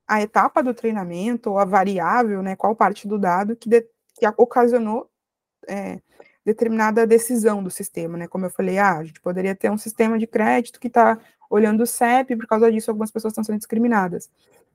[0.08, 3.82] a etapa do treinamento ou a variável, né, qual parte do dado que, de,
[4.14, 5.10] que ocasionou
[5.68, 6.00] é,
[6.44, 8.28] determinada decisão do sistema, né?
[8.28, 11.82] Como eu falei, ah, a gente poderia ter um sistema de crédito que está olhando
[11.82, 14.30] o CEP, por causa disso algumas pessoas estão sendo discriminadas.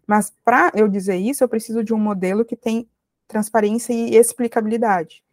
[0.08, 2.90] Mas para eu dizer isso, eu preciso de um modelo que tem
[3.28, 5.24] transparência e explicabilidade.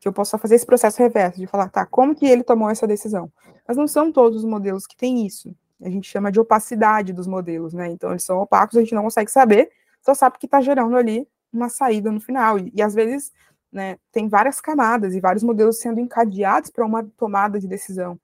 [0.00, 2.86] Que eu possa fazer esse processo reverso, de falar, tá, como que ele tomou essa
[2.86, 3.30] decisão?
[3.66, 5.54] Mas não são todos os modelos que têm isso.
[5.80, 7.88] A gente chama de opacidade dos modelos, né?
[7.88, 9.70] Então, eles são opacos, a gente não consegue saber,
[10.00, 12.58] só sabe que está gerando ali uma saída no final.
[12.58, 13.32] E, e às vezes
[13.76, 18.18] né, tem várias camadas e vários modelos sendo encadeados para uma tomada de decisão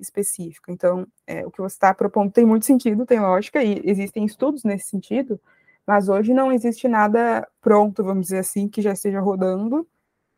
[0.00, 0.72] específica.
[0.72, 4.64] Então, é, o que você está propondo tem muito sentido, tem lógica, e existem estudos
[4.64, 5.40] nesse sentido,
[5.86, 9.86] mas hoje não existe nada pronto, vamos dizer assim, que já esteja rodando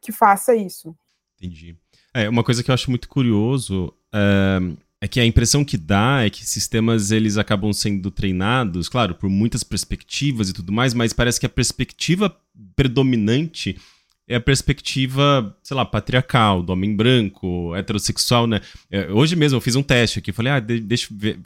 [0.02, 0.94] que faça isso.
[1.38, 1.74] Entendi.
[2.12, 4.58] É, uma coisa que eu acho muito curioso é,
[5.00, 9.30] é que a impressão que dá é que sistemas eles acabam sendo treinados, claro, por
[9.30, 12.36] muitas perspectivas e tudo mais, mas parece que a perspectiva
[12.76, 13.80] predominante
[14.28, 18.60] é a perspectiva, sei lá, patriarcal, do homem branco, heterossexual, né?
[18.90, 21.40] É, hoje mesmo eu fiz um teste aqui, falei, ah, deixa eu ver,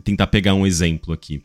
[0.00, 1.42] tentar pegar um exemplo aqui.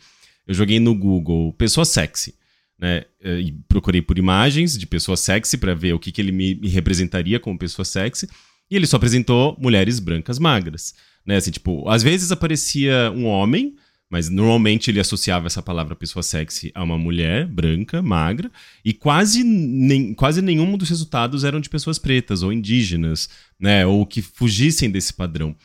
[0.48, 2.34] Eu joguei no Google pessoa sexy,
[2.78, 3.06] né?
[3.22, 6.56] É, e procurei por imagens de pessoa sexy para ver o que, que ele me,
[6.70, 8.28] representaria como pessoa sexy.
[8.72, 11.36] E ele só apresentou mulheres brancas magras, né?
[11.36, 13.76] Assim, tipo, às vezes aparecia um homem
[14.10, 18.52] mas normalmente ele associava essa palavra pessoa sexy a uma mulher branca, magra,
[18.84, 24.06] e quase, nem, quase nenhum dos resultados eram de pessoas pretas ou indígenas, né, ou
[24.06, 25.56] que fugissem desse padrão.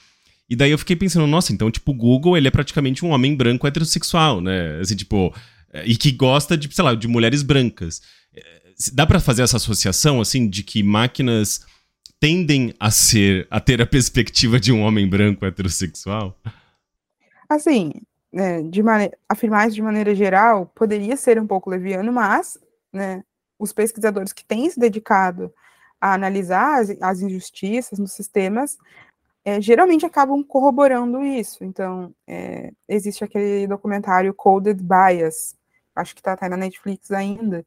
[0.49, 3.35] E daí eu fiquei pensando, nossa, então, tipo, o Google, ele é praticamente um homem
[3.35, 5.35] branco heterossexual, né, assim, tipo,
[5.73, 8.03] é, e que gosta de, sei lá, de mulheres brancas.
[8.35, 8.45] É,
[8.93, 11.65] dá para fazer essa associação, assim, de que máquinas
[12.21, 16.39] tendem a ser, a ter a perspectiva de um homem branco heterossexual?
[17.49, 17.91] Assim,
[18.35, 18.83] né, de
[19.29, 22.59] afirmar isso de maneira geral poderia ser um pouco leviano, mas
[22.93, 23.23] né,
[23.57, 25.55] os pesquisadores que têm se dedicado
[26.01, 28.77] a analisar as, as injustiças nos sistemas
[29.45, 31.63] é, geralmente acabam corroborando isso.
[31.63, 35.55] Então, é, existe aquele documentário Coded Bias,
[35.95, 37.65] acho que está até na Netflix ainda,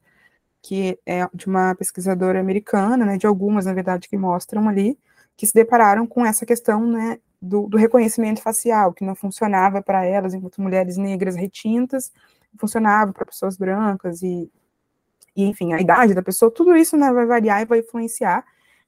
[0.61, 4.99] que é de uma pesquisadora americana, né, de algumas, na verdade, que mostram ali,
[5.37, 10.05] que se depararam com essa questão né, do, do reconhecimento facial, que não funcionava para
[10.05, 12.11] elas, enquanto mulheres negras retintas,
[12.57, 14.51] funcionava para pessoas brancas, e,
[15.35, 18.43] e, enfim, a idade da pessoa, tudo isso né, vai variar e vai influenciar.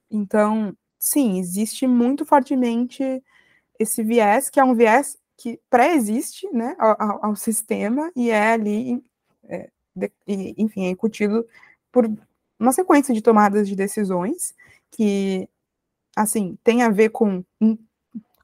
[0.09, 3.23] Então, sim, existe muito fortemente
[3.77, 9.01] esse viés, que é um viés que pré-existe né, ao, ao, sistema e é ali,
[9.47, 11.47] é, de, enfim, é incutido
[11.91, 12.11] por
[12.59, 14.53] uma sequência de tomadas de decisões
[14.91, 15.47] que,
[16.15, 17.43] assim, tem a ver com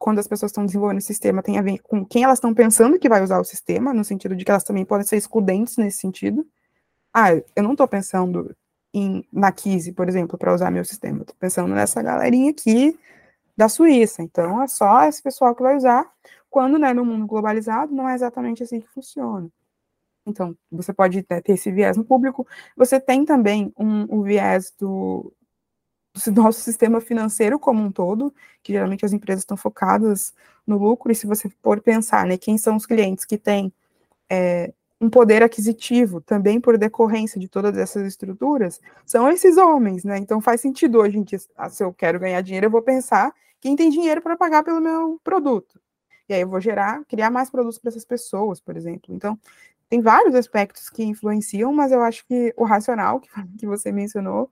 [0.05, 2.99] quando as pessoas estão desenvolvendo o sistema tem a ver com quem elas estão pensando
[2.99, 5.97] que vai usar o sistema, no sentido de que elas também podem ser excludentes nesse
[5.97, 6.45] sentido.
[7.11, 8.55] Ah, eu não estou pensando
[8.93, 12.95] em, na Kise, por exemplo, para usar meu sistema, estou pensando nessa galerinha aqui
[13.57, 16.07] da Suíça, então é só esse pessoal que vai usar,
[16.51, 19.49] quando né, no mundo globalizado não é exatamente assim que funciona.
[20.23, 22.45] Então, você pode né, ter esse viés no público,
[22.77, 25.33] você tem também um, o viés do,
[26.33, 30.33] nosso sistema financeiro como um todo, que geralmente as empresas estão focadas
[30.65, 33.71] no lucro, e se você for pensar, né, quem são os clientes que têm
[34.29, 40.17] é, um poder aquisitivo também por decorrência de todas essas estruturas, são esses homens, né?
[40.17, 43.33] Então faz sentido hoje em dia, ah, se eu quero ganhar dinheiro, eu vou pensar
[43.59, 45.79] quem tem dinheiro para pagar pelo meu produto.
[46.29, 49.13] E aí eu vou gerar, criar mais produtos para essas pessoas, por exemplo.
[49.13, 49.37] Então,
[49.89, 54.51] tem vários aspectos que influenciam, mas eu acho que o racional que, que você mencionou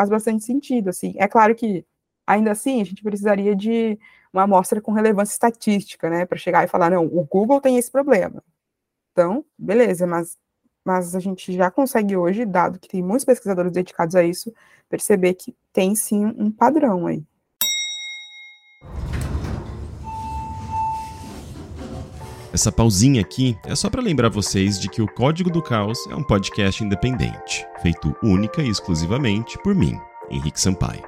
[0.00, 1.12] faz bastante sentido, assim.
[1.18, 1.84] É claro que,
[2.26, 3.98] ainda assim, a gente precisaria de
[4.32, 7.90] uma amostra com relevância estatística, né, para chegar e falar, não, o Google tem esse
[7.90, 8.42] problema.
[9.12, 10.38] Então, beleza, mas,
[10.82, 14.54] mas a gente já consegue hoje, dado que tem muitos pesquisadores dedicados a isso,
[14.88, 17.22] perceber que tem sim um padrão aí.
[22.60, 26.14] Essa pausinha aqui é só para lembrar vocês de que o Código do Caos é
[26.14, 29.98] um podcast independente, feito única e exclusivamente por mim,
[30.30, 31.00] Henrique Sampaio.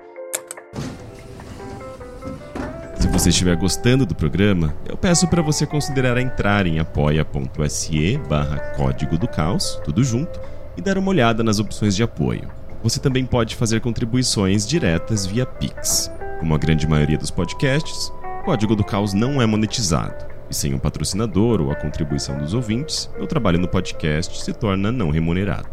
[2.98, 8.56] Se você estiver gostando do programa, eu peço para você considerar entrar em apoia.se barra
[8.74, 10.40] Código do Caos, tudo junto,
[10.74, 12.48] e dar uma olhada nas opções de apoio.
[12.82, 16.10] Você também pode fazer contribuições diretas via Pix.
[16.40, 18.10] Como a grande maioria dos podcasts,
[18.40, 22.52] o Código do Caos não é monetizado E sem um patrocinador ou a contribuição dos
[22.52, 25.70] ouvintes, meu trabalho no podcast se torna não remunerado.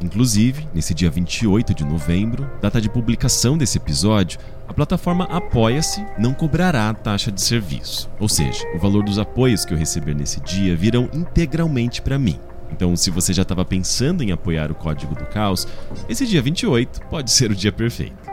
[0.00, 6.34] Inclusive, nesse dia 28 de novembro, data de publicação desse episódio, a plataforma Apoia-se não
[6.34, 8.08] cobrará a taxa de serviço.
[8.20, 12.38] Ou seja, o valor dos apoios que eu receber nesse dia virão integralmente para mim.
[12.70, 15.66] Então, se você já estava pensando em apoiar o Código do Caos,
[16.08, 18.31] esse dia 28 pode ser o dia perfeito.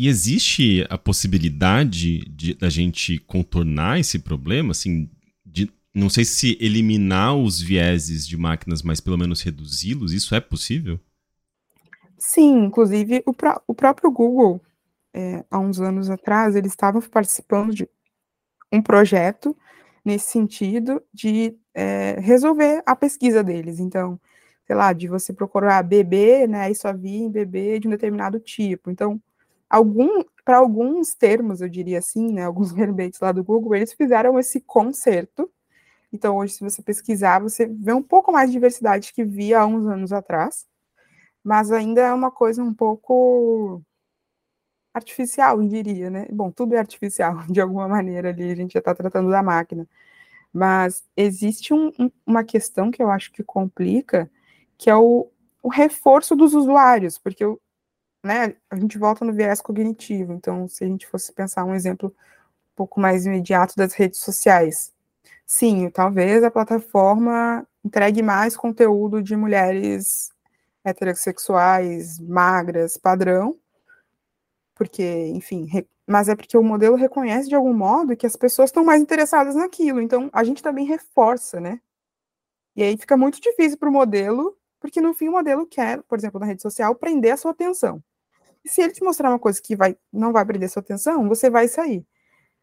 [0.00, 5.10] E existe a possibilidade de da gente contornar esse problema, assim,
[5.44, 10.40] de não sei se eliminar os vieses de máquinas, mas pelo menos reduzi-los, isso é
[10.40, 10.98] possível?
[12.16, 13.34] Sim, inclusive o,
[13.66, 14.62] o próprio Google,
[15.12, 17.86] é, há uns anos atrás, eles estavam participando de
[18.72, 19.54] um projeto
[20.02, 23.78] nesse sentido de é, resolver a pesquisa deles.
[23.78, 24.18] Então,
[24.66, 28.90] sei lá, de você procurar bebê, né, e só vir bebê de um determinado tipo.
[28.90, 29.20] Então,
[29.70, 34.38] algum, para alguns termos, eu diria assim, né, alguns verbetes lá do Google, eles fizeram
[34.38, 35.50] esse conserto.
[36.12, 39.66] Então, hoje, se você pesquisar, você vê um pouco mais de diversidade que via há
[39.66, 40.66] uns anos atrás,
[41.44, 43.82] mas ainda é uma coisa um pouco
[44.92, 46.26] artificial, eu diria, né?
[46.30, 49.88] Bom, tudo é artificial, de alguma maneira ali, a gente já está tratando da máquina.
[50.52, 54.30] Mas existe um, um, uma questão que eu acho que complica,
[54.78, 55.28] que é o,
[55.62, 57.60] o reforço dos usuários, porque eu,
[58.22, 60.32] né, a gente volta no viés cognitivo.
[60.32, 64.92] Então, se a gente fosse pensar um exemplo um pouco mais imediato das redes sociais,
[65.46, 70.30] sim, talvez a plataforma entregue mais conteúdo de mulheres
[70.84, 73.58] heterossexuais, magras, padrão,
[74.74, 75.68] porque, enfim,
[76.06, 79.54] mas é porque o modelo reconhece de algum modo que as pessoas estão mais interessadas
[79.54, 81.80] naquilo, então a gente também reforça, né?
[82.76, 86.18] E aí fica muito difícil para o modelo, porque no fim o modelo quer, por
[86.18, 88.02] exemplo, na rede social, prender a sua atenção.
[88.66, 91.66] Se ele te mostrar uma coisa que vai, não vai prender sua atenção, você vai
[91.68, 92.04] sair.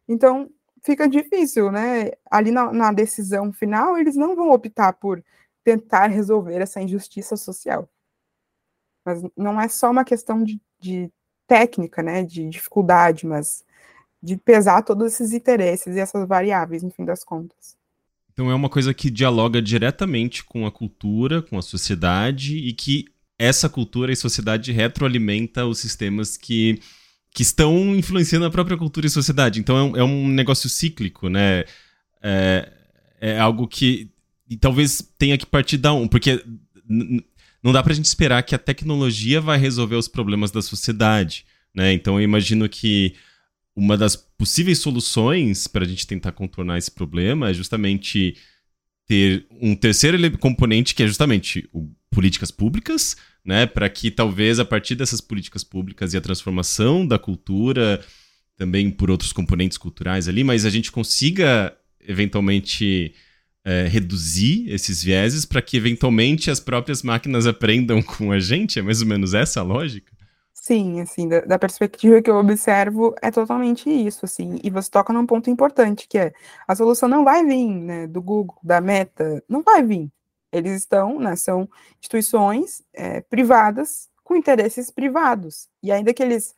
[0.07, 0.49] Então,
[0.83, 2.11] fica difícil, né?
[2.29, 5.23] Ali na, na decisão final, eles não vão optar por
[5.63, 7.89] tentar resolver essa injustiça social.
[9.05, 11.11] Mas não é só uma questão de, de
[11.47, 13.65] técnica, né, de dificuldade, mas
[14.21, 17.77] de pesar todos esses interesses e essas variáveis, no fim das contas.
[18.31, 23.05] Então é uma coisa que dialoga diretamente com a cultura, com a sociedade e que
[23.39, 26.79] essa cultura e sociedade retroalimenta os sistemas que,
[27.31, 29.59] que estão influenciando a própria cultura e sociedade.
[29.59, 31.65] Então é um, é um negócio cíclico, né?
[32.21, 32.71] É,
[33.21, 34.09] é algo que
[34.59, 36.43] talvez tenha que partir da um, porque
[37.61, 41.45] não dá para a gente esperar que a tecnologia vai resolver os problemas da sociedade.
[41.73, 41.93] Né?
[41.93, 43.13] Então eu imagino que
[43.75, 48.35] uma das possíveis soluções para a gente tentar contornar esse problema é justamente
[49.05, 54.65] ter um terceiro componente que é justamente o, políticas públicas, né, para que talvez a
[54.65, 58.03] partir dessas políticas públicas e a transformação da cultura,
[58.57, 63.13] também por outros componentes culturais ali, mas a gente consiga eventualmente
[63.63, 68.79] é, reduzir esses vieses para que eventualmente as próprias máquinas aprendam com a gente?
[68.79, 70.15] É mais ou menos essa a lógica?
[70.53, 75.13] Sim, assim, da, da, perspectiva que eu observo, é totalmente isso, assim, e você toca
[75.13, 76.33] num ponto importante, que é,
[76.67, 80.11] a solução não vai vir, né, do Google, da Meta, não vai vir.
[80.51, 81.67] Eles estão, né, são
[81.99, 86.53] instituições é, privadas com interesses privados, e ainda que eles,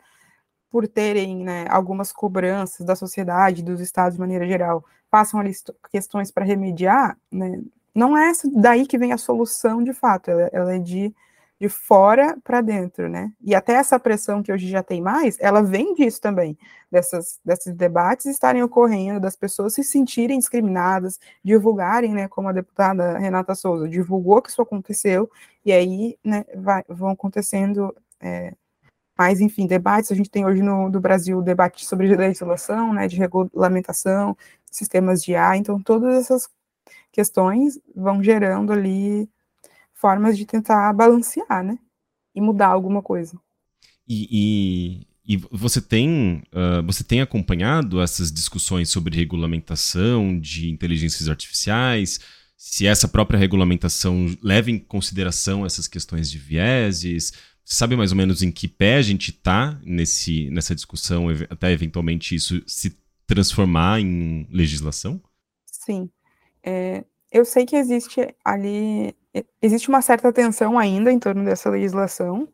[0.72, 5.52] por terem, né, algumas cobranças da sociedade, dos estados de maneira geral, passam ali
[5.92, 7.62] questões para remediar, né,
[7.96, 11.14] não é daí que vem a solução de fato, ela, ela é de,
[11.60, 13.34] de fora para dentro, né?
[13.42, 16.58] E até essa pressão que hoje já tem mais, ela vem disso também,
[16.90, 23.18] dessas, desses debates estarem ocorrendo, das pessoas se sentirem discriminadas, divulgarem, né, como a deputada
[23.18, 25.30] Renata Souza divulgou que isso aconteceu,
[25.66, 28.54] e aí, né, vai, vão acontecendo é,
[29.18, 30.12] mais, enfim, debates.
[30.12, 34.38] A gente tem hoje no do Brasil debate sobre legislação, né, de regulamentação,
[34.72, 35.58] sistemas de ar.
[35.58, 36.50] Então, todas essas
[37.12, 39.30] questões vão gerando ali
[40.00, 41.78] formas de tentar balancear, né,
[42.36, 43.38] e mudar alguma coisa.
[44.08, 51.30] E, e, e você tem uh, você tem acompanhado essas discussões sobre regulamentação de inteligências
[51.30, 52.20] artificiais?
[52.58, 57.32] Se essa própria regulamentação leva em consideração essas questões de vieses?
[57.70, 62.34] sabe mais ou menos em que pé a gente está nesse, nessa discussão, até eventualmente
[62.34, 62.98] isso se
[63.28, 65.22] transformar em legislação?
[65.72, 66.10] Sim.
[66.64, 69.16] É, eu sei que existe ali,
[69.62, 72.48] existe uma certa tensão ainda em torno dessa legislação,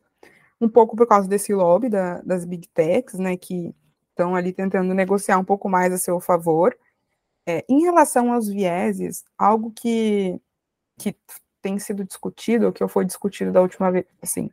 [0.59, 3.73] um pouco por causa desse lobby da, das big techs, né, que
[4.09, 6.77] estão ali tentando negociar um pouco mais a seu favor.
[7.47, 10.39] É, em relação aos vieses, algo que,
[10.97, 11.15] que
[11.61, 14.49] tem sido discutido, ou que foi discutido da última vez, assim,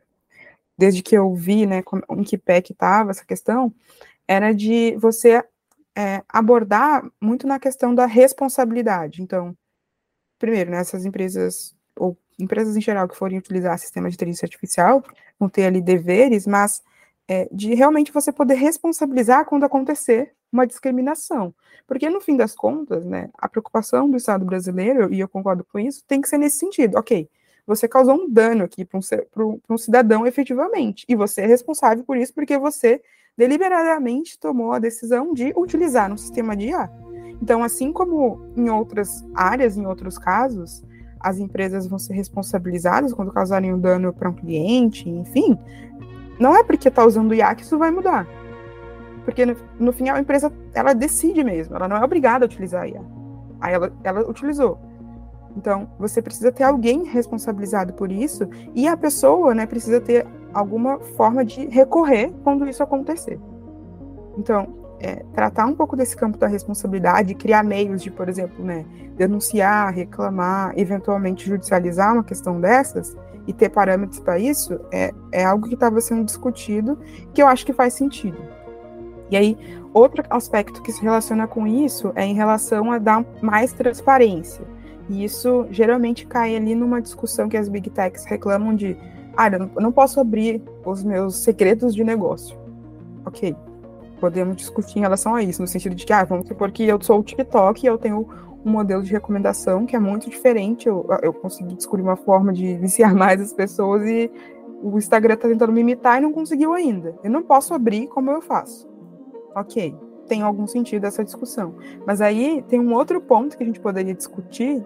[0.77, 3.73] desde que eu vi, né, em que pé que estava essa questão,
[4.27, 5.43] era de você
[5.95, 9.21] é, abordar muito na questão da responsabilidade.
[9.21, 9.55] Então,
[10.37, 15.03] primeiro, né, empresas, ou empresas em geral que forem utilizar sistema de inteligência artificial,
[15.39, 16.81] vão ter ali deveres, mas
[17.27, 21.53] é, de realmente você poder responsabilizar quando acontecer uma discriminação.
[21.87, 25.79] Porque, no fim das contas, né, a preocupação do Estado brasileiro, e eu concordo com
[25.79, 26.97] isso, tem que ser nesse sentido.
[26.97, 27.27] Ok,
[27.65, 28.99] você causou um dano aqui para
[29.45, 33.01] um, um, cidadão efetivamente, e você é responsável por isso porque você
[33.37, 36.89] deliberadamente tomou a decisão de utilizar um sistema de IA.
[37.41, 40.83] Então, assim como em outras áreas, em outros casos,
[41.23, 45.57] as empresas vão ser responsabilizadas quando causarem um dano para um cliente, enfim,
[46.37, 48.27] não é porque está usando IA que isso vai mudar.
[49.23, 52.83] Porque no, no fim a empresa ela decide mesmo, ela não é obrigada a utilizar
[52.83, 53.01] a IA.
[53.61, 54.77] Aí ela, ela utilizou.
[55.55, 60.99] Então, você precisa ter alguém responsabilizado por isso e a pessoa, né, precisa ter alguma
[60.99, 63.39] forma de recorrer quando isso acontecer.
[64.37, 68.85] Então, é, tratar um pouco desse campo da responsabilidade, criar meios de, por exemplo, né,
[69.17, 75.67] denunciar, reclamar, eventualmente judicializar uma questão dessas e ter parâmetros para isso, é, é algo
[75.67, 76.97] que estava sendo discutido
[77.33, 78.37] que eu acho que faz sentido.
[79.29, 79.57] E aí,
[79.93, 84.65] outro aspecto que se relaciona com isso é em relação a dar mais transparência.
[85.09, 88.95] E isso geralmente cai ali numa discussão que as big techs reclamam de,
[89.35, 92.57] ah, eu não posso abrir os meus segredos de negócio.
[93.25, 93.53] Ok,
[94.23, 96.97] podemos discutir em relação a isso, no sentido de que, ah, vamos supor que eu
[97.01, 98.25] sou o TikTok e eu tenho
[98.63, 102.77] um modelo de recomendação que é muito diferente, eu, eu consegui descobrir uma forma de
[102.77, 104.31] viciar mais as pessoas e
[104.81, 107.19] o Instagram está tentando me imitar e não conseguiu ainda.
[107.21, 108.87] Eu não posso abrir como eu faço.
[109.53, 109.93] Ok,
[110.25, 111.75] tem algum sentido essa discussão.
[112.07, 114.85] Mas aí tem um outro ponto que a gente poderia discutir,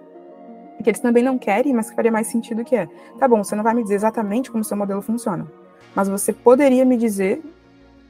[0.83, 3.55] que eles também não querem, mas que faria mais sentido que é, tá bom, você
[3.55, 5.47] não vai me dizer exatamente como seu modelo funciona,
[5.95, 7.43] mas você poderia me dizer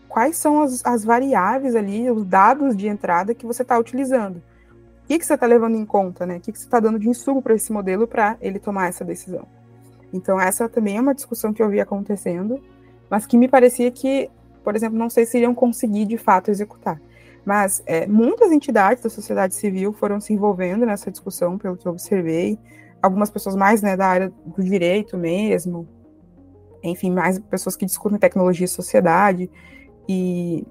[0.07, 4.37] quais são as, as variáveis ali, os dados de entrada que você está utilizando.
[4.37, 6.37] O que, que você está levando em conta, né?
[6.37, 9.05] O que, que você está dando de insumo para esse modelo para ele tomar essa
[9.05, 9.47] decisão?
[10.11, 12.61] Então, essa também é uma discussão que eu vi acontecendo,
[13.09, 14.29] mas que me parecia que,
[14.63, 16.99] por exemplo, não sei se iriam conseguir de fato executar.
[17.45, 21.93] Mas é, muitas entidades da sociedade civil foram se envolvendo nessa discussão, pelo que eu
[21.93, 22.59] observei.
[23.01, 25.87] Algumas pessoas mais né, da área do direito mesmo,
[26.83, 29.49] enfim, mais pessoas que discutem tecnologia e sociedade.
[30.07, 30.65] E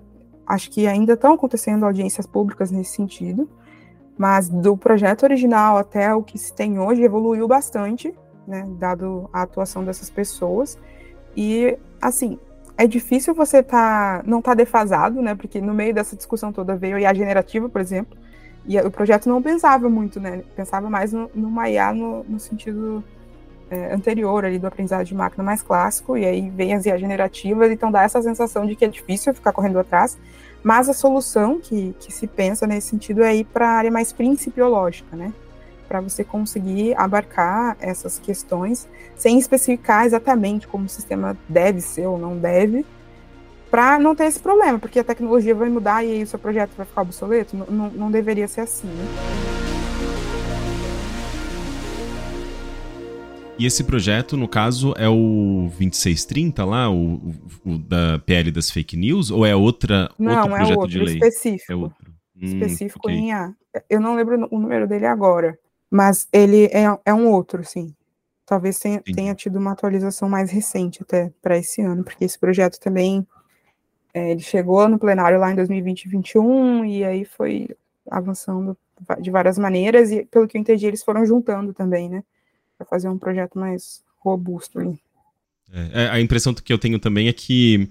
[0.46, 3.48] acho que ainda estão acontecendo audiências públicas nesse sentido.
[4.16, 8.14] Mas do projeto original até o que se tem hoje evoluiu bastante,
[8.46, 10.78] né, dado a atuação dessas pessoas.
[11.36, 12.38] E, assim,
[12.78, 15.34] é difícil você tá, não tá defasado, né?
[15.34, 18.16] Porque no meio dessa discussão toda veio a IA generativa, por exemplo,
[18.66, 20.42] e o projeto não pensava muito, né?
[20.54, 23.02] Pensava mais no, numa IA no, no sentido
[23.70, 27.70] é, anterior ali do aprendizado de máquina mais clássico, e aí vem as IA generativas,
[27.70, 30.16] então dá essa sensação de que é difícil ficar correndo atrás,
[30.62, 34.12] mas a solução que, que se pensa nesse sentido é ir para a área mais
[34.12, 35.32] principiológica, né?
[35.86, 42.18] para você conseguir abarcar essas questões sem especificar exatamente como o sistema deve ser ou
[42.18, 42.84] não deve,
[43.70, 46.70] para não ter esse problema, porque a tecnologia vai mudar e aí o seu projeto
[46.76, 47.56] vai ficar obsoleto.
[47.68, 48.86] Não, não, deveria ser assim.
[48.86, 49.65] Né?
[53.58, 57.34] E esse projeto, no caso, é o 2630 lá, o, o,
[57.64, 60.98] o da PL das fake news, ou é outra, não, outro é projeto outro, de
[60.98, 61.14] lei?
[61.14, 61.72] Específico.
[61.72, 62.12] É outro.
[62.36, 63.16] Hum, específico okay.
[63.16, 63.54] em A.
[63.88, 65.58] Eu não lembro o número dele agora.
[65.90, 67.94] Mas ele é, é um outro, sim.
[68.44, 72.78] Talvez tenha, tenha tido uma atualização mais recente até para esse ano, porque esse projeto
[72.78, 73.26] também
[74.12, 77.68] é, ele chegou no plenário lá em 2020 e 2021 e aí foi
[78.10, 78.76] avançando
[79.20, 82.24] de várias maneiras e pelo que eu entendi eles foram juntando também, né,
[82.76, 84.78] para fazer um projeto mais robusto.
[84.78, 84.98] Ali.
[85.72, 87.88] É, é, a impressão que eu tenho também é que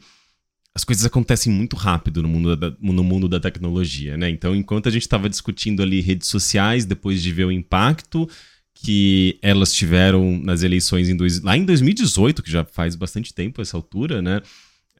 [0.73, 4.29] as coisas acontecem muito rápido no mundo da, no mundo da tecnologia, né?
[4.29, 8.29] Então, enquanto a gente estava discutindo ali redes sociais, depois de ver o impacto
[8.73, 13.61] que elas tiveram nas eleições em dois, lá em 2018, que já faz bastante tempo
[13.61, 14.41] essa altura, né?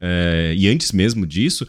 [0.00, 1.68] É, e antes mesmo disso,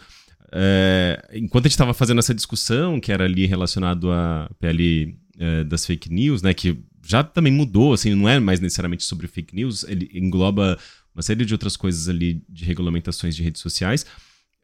[0.54, 5.64] é, enquanto a gente estava fazendo essa discussão, que era ali relacionado à PL é,
[5.66, 6.54] das fake news, né?
[6.54, 6.78] Que
[7.08, 10.78] já também mudou, assim, não é mais necessariamente sobre fake news, ele engloba
[11.16, 14.06] uma série de outras coisas ali de regulamentações de redes sociais,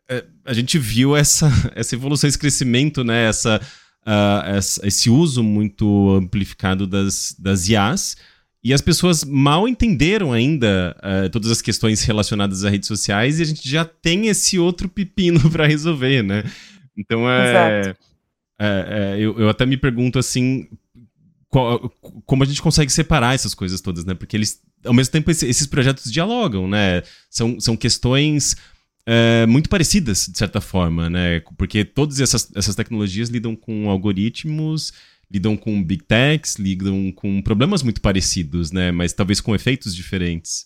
[0.10, 3.26] é, a gente viu essa, essa evolução, esse crescimento, né?
[3.26, 3.62] Essa,
[4.06, 8.18] uh, essa, esse uso muito amplificado das, das IAs.
[8.64, 13.41] E as pessoas mal entenderam ainda uh, todas as questões relacionadas a redes sociais e
[13.41, 16.44] a gente já tem esse outro pepino para resolver, né?
[16.98, 17.94] Então é,
[18.60, 20.68] é, é eu, eu, até me pergunto assim
[21.54, 21.88] qual,
[22.26, 24.16] como a gente consegue separar essas coisas todas, né?
[24.16, 27.04] Porque eles ao mesmo tempo, esses projetos dialogam, né?
[27.30, 28.58] São, são questões
[29.06, 31.41] é, muito parecidas, de certa forma, né?
[31.58, 34.91] Porque todas essas, essas tecnologias lidam com algoritmos,
[35.32, 38.91] lidam com big techs, lidam com problemas muito parecidos, né?
[38.91, 40.66] Mas talvez com efeitos diferentes.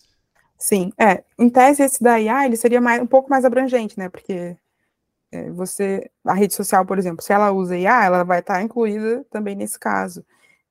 [0.58, 1.22] Sim, é.
[1.38, 4.08] Em tese, esse da IA, ele seria mais, um pouco mais abrangente, né?
[4.08, 4.56] Porque
[5.30, 9.24] é, você, a rede social, por exemplo, se ela usa IA, ela vai estar incluída
[9.30, 10.24] também nesse caso.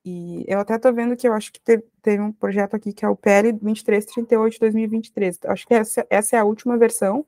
[0.10, 3.04] E eu até estou vendo que eu acho que teve, teve, um projeto aqui que
[3.04, 5.40] é o PL 2338 de 2023.
[5.48, 7.26] Acho que essa, essa é a última versão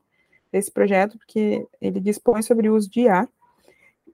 [0.49, 3.27] desse projeto, porque ele dispõe sobre o uso de IA.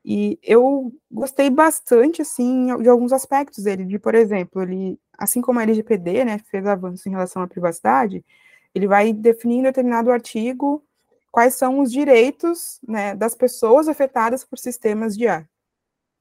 [0.03, 5.59] E eu gostei bastante, assim, de alguns aspectos dele, de, por exemplo, ele, assim como
[5.59, 8.26] a LGPD, né, fez avanços em relação à privacidade,
[8.74, 10.84] ele vai definir em determinado artigo
[11.32, 15.47] quais são os direitos, né, das pessoas afetadas por sistemas de IA.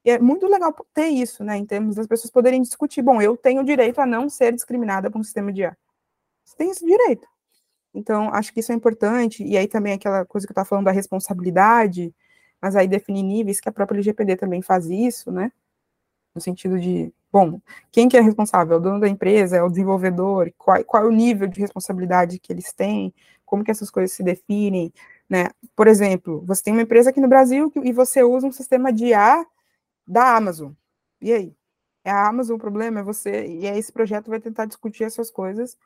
[0.05, 3.35] E é muito legal ter isso, né, em termos das pessoas poderem discutir, bom, eu
[3.35, 5.75] tenho o direito a não ser discriminada por um sistema de IA.
[6.45, 7.27] Você tem esse direito.
[7.93, 10.85] Então, acho que isso é importante, e aí também aquela coisa que eu estava falando
[10.85, 12.13] da responsabilidade,
[12.61, 15.51] mas aí definir níveis, que a própria LGPD também faz isso, né?
[16.35, 17.59] No sentido de, bom,
[17.91, 18.75] quem que é responsável?
[18.75, 19.57] É o dono da empresa?
[19.57, 20.51] É o desenvolvedor?
[20.57, 23.13] Qual, qual é o nível de responsabilidade que eles têm?
[23.45, 24.93] Como que essas coisas se definem?
[25.29, 25.47] Né?
[25.75, 29.07] Por exemplo, você tem uma empresa aqui no Brasil e você usa um sistema de
[29.07, 29.45] IA
[30.07, 30.71] da Amazon.
[31.21, 31.55] E aí?
[32.03, 32.99] É a Amazon o problema?
[32.99, 33.47] É você?
[33.47, 35.77] E aí esse projeto vai tentar discutir essas coisas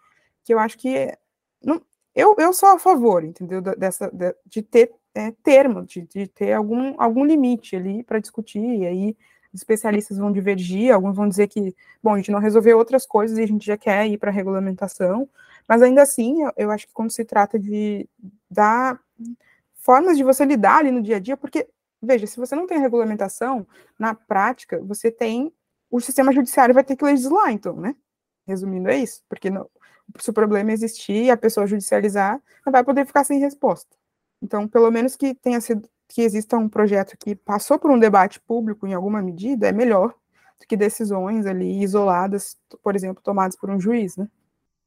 [0.43, 1.15] que eu acho que
[1.63, 1.81] não,
[2.15, 3.61] eu, eu sou a favor, entendeu?
[3.61, 8.59] Dessa, de, de ter é, termo, de, de, ter algum, algum limite ali para discutir,
[8.59, 9.17] e aí
[9.53, 13.41] especialistas vão divergir, alguns vão dizer que, bom, a gente não resolveu outras coisas e
[13.41, 15.27] a gente já quer ir para a regulamentação,
[15.67, 18.07] mas ainda assim, eu, eu, acho que quando se trata de
[18.49, 18.99] dar
[19.75, 21.67] formas de você lidar ali no dia a dia, porque,
[22.01, 25.51] veja, se você não tem regulamentação, na prática, você tem,
[25.89, 27.95] o sistema judiciário vai ter que legislar, então, né?
[28.47, 29.49] Resumindo, é isso, porque
[30.17, 33.95] se o problema existir e a pessoa judicializar, não vai poder ficar sem resposta.
[34.41, 38.39] Então, pelo menos que tenha sido que exista um projeto que passou por um debate
[38.39, 40.15] público em alguma medida, é melhor
[40.59, 44.27] do que decisões ali isoladas, por exemplo, tomadas por um juiz, né?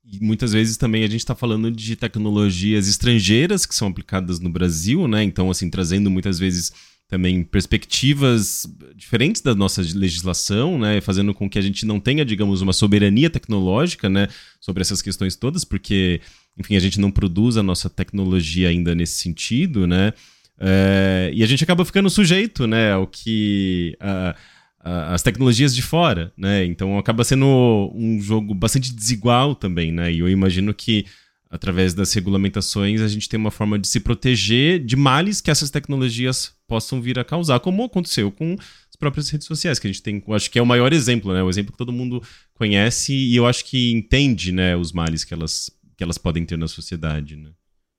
[0.04, 4.50] E muitas vezes também a gente está falando de tecnologias estrangeiras que são aplicadas no
[4.50, 5.22] Brasil, né?
[5.22, 6.72] Então, assim, trazendo muitas vezes
[7.12, 12.62] também perspectivas diferentes da nossa legislação, né, fazendo com que a gente não tenha, digamos,
[12.62, 16.22] uma soberania tecnológica, né, sobre essas questões todas, porque,
[16.58, 20.14] enfim, a gente não produz a nossa tecnologia ainda nesse sentido, né,
[20.58, 24.34] é, e a gente acaba ficando sujeito, né, ao que a,
[24.80, 30.10] a, as tecnologias de fora, né, então acaba sendo um jogo bastante desigual também, né,
[30.10, 31.04] e eu imagino que
[31.52, 35.70] através das regulamentações, a gente tem uma forma de se proteger de males que essas
[35.70, 40.02] tecnologias possam vir a causar, como aconteceu com as próprias redes sociais, que a gente
[40.02, 41.42] tem, acho que é o maior exemplo, né?
[41.42, 42.22] O exemplo que todo mundo
[42.54, 46.56] conhece e eu acho que entende, né, os males que elas, que elas podem ter
[46.56, 47.50] na sociedade, né?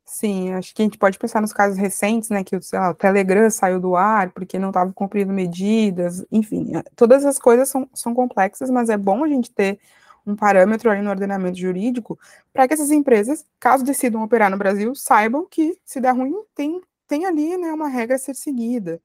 [0.03, 3.47] Sim, acho que a gente pode pensar nos casos recentes, né, que lá, o Telegram
[3.51, 8.71] saiu do ar porque não estava cumprindo medidas, enfim, todas as coisas são, são complexas,
[8.71, 9.79] mas é bom a gente ter
[10.25, 12.17] um parâmetro ali no ordenamento jurídico
[12.51, 16.81] para que essas empresas, caso decidam operar no Brasil, saibam que se der ruim, tem,
[17.07, 19.01] tem ali né, uma regra a ser seguida.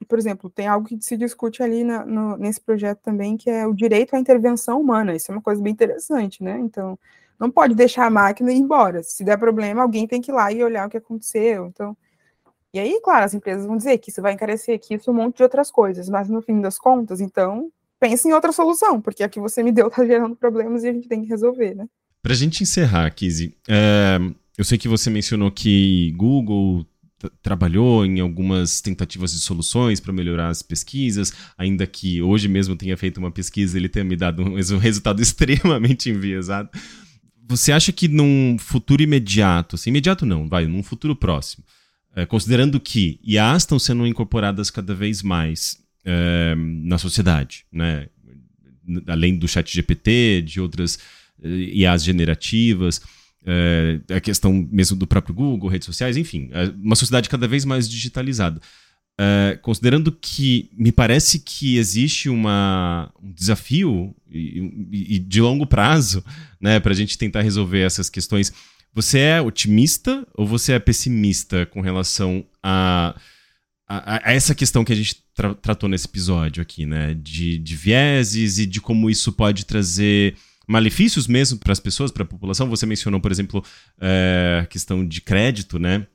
[0.00, 3.48] E, por exemplo, tem algo que se discute ali na, no, nesse projeto também, que
[3.48, 5.14] é o direito à intervenção humana.
[5.14, 6.58] Isso é uma coisa bem interessante, né?
[6.58, 6.98] Então,
[7.38, 9.02] não pode deixar a máquina ir embora.
[9.02, 11.66] Se der problema, alguém tem que ir lá e olhar o que aconteceu.
[11.66, 11.96] Então,
[12.72, 15.36] e aí, claro, as empresas vão dizer que isso vai encarecer aqui, isso um monte
[15.36, 17.70] de outras coisas, mas no fim das contas, então,
[18.02, 20.92] pense em outra solução, porque a que você me deu está gerando problemas e a
[20.92, 21.86] gente tem que resolver, né?
[22.20, 24.18] Para a gente encerrar, Kizzy, é,
[24.58, 26.84] eu sei que você mencionou que Google
[27.40, 32.96] trabalhou em algumas tentativas de soluções para melhorar as pesquisas, ainda que hoje mesmo tenha
[32.96, 36.68] feito uma pesquisa ele tenha me dado um, resultado extremamente enviesado.
[37.48, 41.64] Você acha que num futuro imediato, assim, imediato não, vai, num futuro próximo,
[42.16, 48.08] é, considerando que IAs estão sendo incorporadas cada vez mais é, na sociedade, né?
[49.06, 50.96] Além do chat GPT, de outras
[51.38, 53.00] uh, IAs generativas,
[53.44, 56.50] é, a questão mesmo do próprio Google, redes sociais, enfim,
[56.80, 58.60] uma sociedade cada vez mais digitalizada.
[59.20, 66.24] É, considerando que me parece que existe uma, um desafio e, e, de longo prazo
[66.58, 68.52] né, para a gente tentar resolver essas questões,
[68.94, 73.14] você é otimista ou você é pessimista com relação a
[73.88, 77.14] a, a, essa questão que a gente tra tratou nesse episódio aqui, né?
[77.14, 82.22] De, de vieses e de como isso pode trazer malefícios mesmo para as pessoas, para
[82.22, 82.68] a população.
[82.70, 83.64] Você mencionou, por exemplo,
[84.00, 86.06] é, a questão de crédito, né?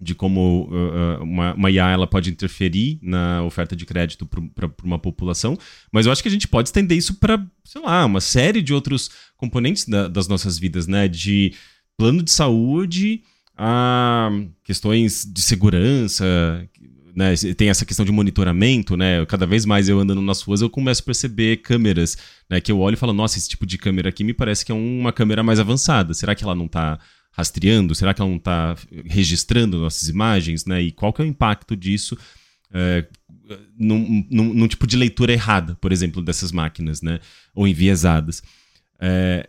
[0.00, 4.98] De como uh, uma, uma IA ela pode interferir na oferta de crédito para uma
[4.98, 5.58] população.
[5.90, 8.72] Mas eu acho que a gente pode estender isso para, sei lá, uma série de
[8.72, 11.08] outros componentes da, das nossas vidas, né?
[11.08, 11.52] De
[11.96, 13.22] plano de saúde
[13.60, 14.30] a
[14.62, 16.24] questões de segurança,
[17.18, 19.26] né, tem essa questão de monitoramento, né?
[19.26, 22.16] Cada vez mais eu andando nas ruas, eu começo a perceber câmeras,
[22.48, 22.60] né?
[22.60, 24.74] Que eu olho e falo, nossa, esse tipo de câmera aqui me parece que é
[24.74, 26.14] uma câmera mais avançada.
[26.14, 26.96] Será que ela não está
[27.32, 27.92] rastreando?
[27.92, 30.80] Será que ela não está registrando nossas imagens, né?
[30.80, 32.16] E qual que é o impacto disso
[32.72, 33.04] é,
[33.76, 37.18] num, num, num, tipo de leitura errada, por exemplo, dessas máquinas, né?
[37.52, 38.44] Ou enviesadas.
[39.00, 39.48] É,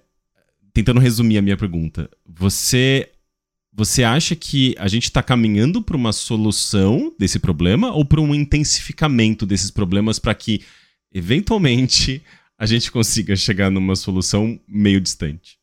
[0.74, 3.11] tentando resumir a minha pergunta, você
[3.72, 8.34] você acha que a gente está caminhando para uma solução desse problema ou para um
[8.34, 10.65] intensificamento desses problemas para que,
[11.11, 12.24] eventualmente,
[12.57, 15.59] a gente consiga chegar numa solução meio distante?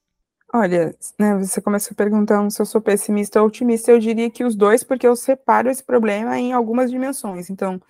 [0.55, 3.91] Olha, né, você começou perguntando se eu sou pessimista ou otimista.
[3.91, 7.51] Eu diria que os dois, porque eu separo esse problema em algumas dimensões.
[7.51, 7.83] Então,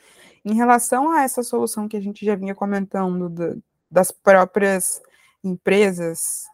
[0.44, 5.00] em relação a essa solução que a gente já vinha comentando do, das próprias
[5.44, 6.44] empresas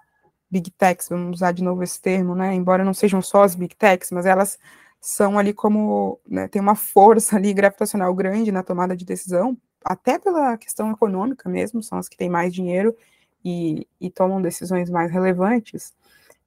[0.53, 2.55] big techs, vamos usar de novo esse termo, né?
[2.55, 4.59] Embora não sejam só as big techs, mas elas
[5.01, 10.17] são ali como, né, tem uma força ali gravitacional grande na tomada de decisão, até
[10.19, 12.97] pela questão econômica mesmo, são as que têm mais dinheiro
[13.45, 15.93] e, e tomam decisões mais relevantes.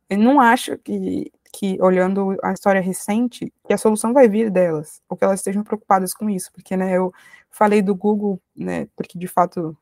[0.10, 5.02] Eu não acho que, que, olhando a história recente, que a solução vai vir delas,
[5.10, 7.14] ou que elas estejam preocupadas com isso, porque, né, eu
[7.52, 9.76] falei do Google, né, porque de fato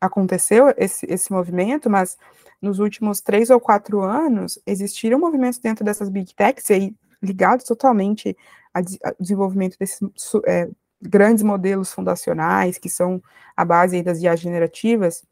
[0.00, 2.16] aconteceu esse, esse movimento, mas
[2.60, 8.36] nos últimos três ou quatro anos existiram movimentos dentro dessas big techs aí ligados totalmente
[8.72, 8.82] ao
[9.18, 10.00] desenvolvimento desses
[10.46, 10.68] é,
[11.00, 13.22] grandes modelos fundacionais que são
[13.56, 15.24] a base das IAs generativas,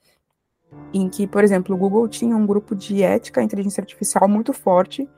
[0.93, 5.09] em que, por exemplo, o Google tinha um grupo de ética inteligência artificial muito forte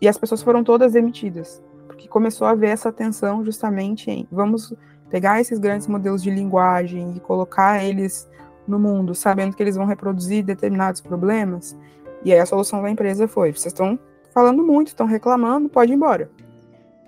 [0.00, 4.72] e as pessoas foram todas demitidas, porque começou a haver essa tensão justamente em vamos
[5.10, 8.28] pegar esses grandes modelos de linguagem e colocar eles
[8.66, 11.76] no mundo, sabendo que eles vão reproduzir determinados problemas.
[12.24, 13.98] E aí a solução da empresa foi: vocês estão
[14.32, 16.30] falando muito, estão reclamando, pode ir embora.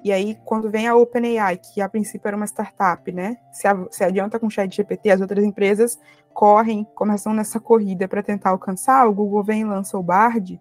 [0.05, 3.39] E aí, quando vem a OpenAI, que a princípio era uma startup, né?
[3.51, 5.99] Se, se adianta com o chat GPT, as outras empresas
[6.35, 9.09] correm, começam nessa corrida para tentar alcançar.
[9.09, 10.61] O Google vem e lança o Bard.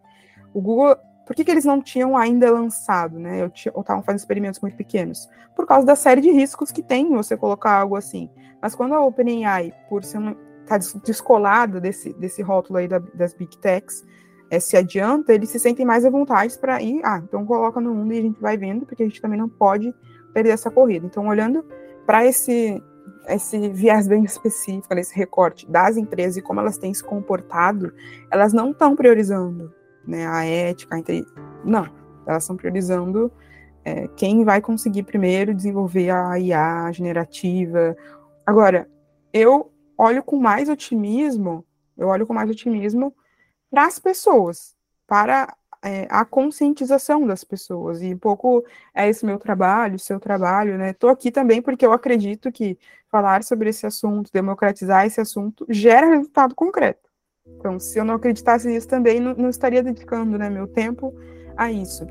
[0.53, 3.43] O Google, por que, que eles não tinham ainda lançado, né?
[3.43, 5.29] Ou estavam fazendo experimentos muito pequenos?
[5.53, 8.29] Por causa da série de riscos que tem você colocar algo assim.
[8.61, 13.33] Mas quando a OpenAI, por ser uma, está descolado desse, desse rótulo aí da, das
[13.33, 14.05] Big Techs,
[14.49, 17.93] é, se adianta, eles se sentem mais à vontade para ir, ah, então coloca no
[17.93, 19.93] mundo e a gente vai vendo, porque a gente também não pode
[20.33, 21.05] perder essa corrida.
[21.05, 21.65] Então, olhando
[22.05, 22.81] para esse,
[23.27, 27.93] esse viés bem específico, esse recorte das empresas e como elas têm se comportado,
[28.29, 29.73] elas não estão priorizando
[30.05, 31.25] né, a ética, inte...
[31.65, 31.89] não,
[32.27, 33.31] elas estão priorizando
[33.83, 37.95] é, quem vai conseguir primeiro desenvolver a IA generativa.
[38.45, 38.87] Agora,
[39.33, 41.65] eu olho com mais otimismo,
[41.97, 43.15] eu olho com mais otimismo
[43.69, 44.75] para as pessoas,
[45.07, 48.01] para é, a conscientização das pessoas.
[48.01, 48.63] E um pouco
[48.93, 50.91] é esse meu trabalho, seu trabalho, né?
[50.91, 52.77] Estou aqui também porque eu acredito que
[53.11, 57.09] falar sobre esse assunto, democratizar esse assunto, gera resultado concreto.
[57.45, 61.13] Então, se eu não acreditasse nisso também, não, não estaria dedicando né, meu tempo
[61.57, 62.07] a isso.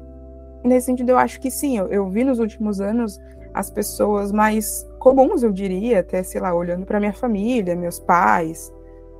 [0.63, 3.19] Nesse sentido, eu acho que sim, eu, eu vi nos últimos anos
[3.55, 8.73] as pessoas mais comuns, eu diria, até, sei lá, olhando para minha família, meus pais,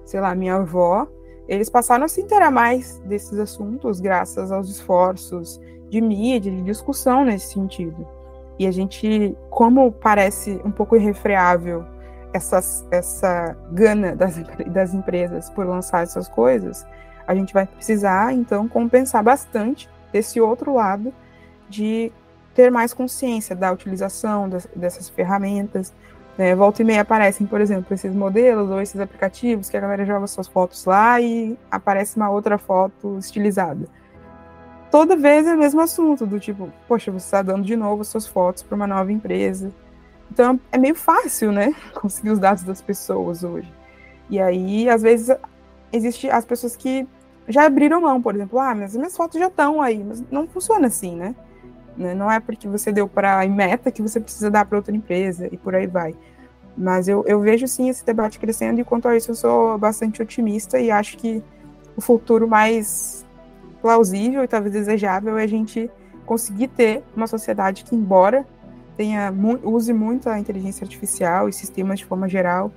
[0.05, 1.09] sei lá, minha avó,
[1.49, 5.61] eles passaram a se interar mais desses assuntos graças aos esforços
[5.91, 8.07] de mídia, de discussão nesse sentido.
[8.61, 11.85] E a gente, como parece um pouco irrefreável
[12.33, 14.37] essas, essa gana das,
[14.73, 16.87] das empresas por lançar essas coisas,
[17.27, 21.13] a gente vai precisar, então, compensar bastante desse outro lado
[21.69, 22.13] de
[22.55, 25.93] ter mais consciência da utilização das, dessas ferramentas.
[26.37, 26.55] Né?
[26.55, 30.27] Volta e meia aparecem, por exemplo, esses modelos ou esses aplicativos que a galera joga
[30.27, 33.87] suas fotos lá e aparece uma outra foto estilizada.
[34.91, 38.27] Toda vez é o mesmo assunto, do tipo, poxa, você está dando de novo suas
[38.27, 39.73] fotos para uma nova empresa.
[40.31, 41.75] Então é meio fácil, né?
[41.95, 43.73] Conseguir os dados das pessoas hoje.
[44.29, 45.35] E aí, às vezes,
[45.93, 47.07] existe as pessoas que
[47.49, 50.87] já abriram mão, por exemplo, ah, mas minhas fotos já estão aí, mas não funciona
[50.87, 51.35] assim, né?
[51.97, 52.15] Né?
[52.15, 55.49] Não é porque você deu para a Meta que você precisa dar para outra empresa
[55.51, 56.15] e por aí vai.
[56.77, 60.23] Mas eu, eu vejo sim esse debate crescendo e quanto a isso eu sou bastante
[60.23, 61.43] otimista e acho que
[61.97, 63.27] o futuro mais
[63.81, 65.91] plausível e talvez desejável é a gente
[66.25, 68.47] conseguir ter uma sociedade que, embora
[68.97, 69.33] tenha
[69.65, 72.71] use muito a inteligência artificial e sistemas de forma geral,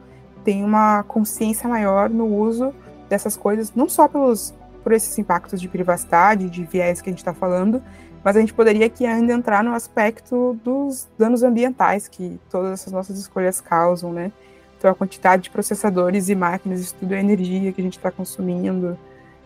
[0.44, 2.74] tenha uma consciência maior no uso
[3.10, 4.54] dessas coisas, não só pelos
[4.84, 7.82] por esses impactos de privacidade, de viés que a gente está falando,
[8.26, 12.92] mas a gente poderia aqui ainda entrar no aspecto dos danos ambientais que todas essas
[12.92, 14.32] nossas escolhas causam, né?
[14.76, 18.10] Então, a quantidade de processadores e máquinas, isso tudo é energia que a gente está
[18.10, 18.98] consumindo,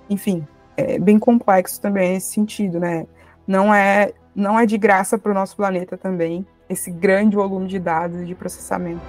[0.09, 3.05] enfim, é bem complexo também nesse sentido, né?
[3.45, 7.79] Não é não é de graça para o nosso planeta também, esse grande volume de
[7.79, 9.01] dados de processamento.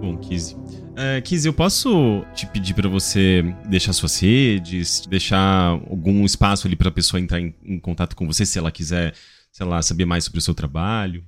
[0.00, 0.63] Bom, Kizzy.
[0.94, 6.76] Uh, Kizzy, eu posso te pedir para você deixar suas redes, deixar algum espaço ali
[6.76, 9.12] para a pessoa entrar em, em, contato com você, se ela quiser,
[9.50, 11.24] sei lá, saber mais sobre o seu trabalho?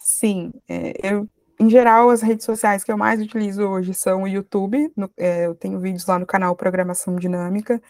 [0.00, 1.28] Sim, é, eu,
[1.60, 5.46] em geral, as redes sociais que eu mais utilizo hoje são o YouTube, no, é,
[5.46, 7.80] eu tenho vídeos lá no canal Programação Dinâmica,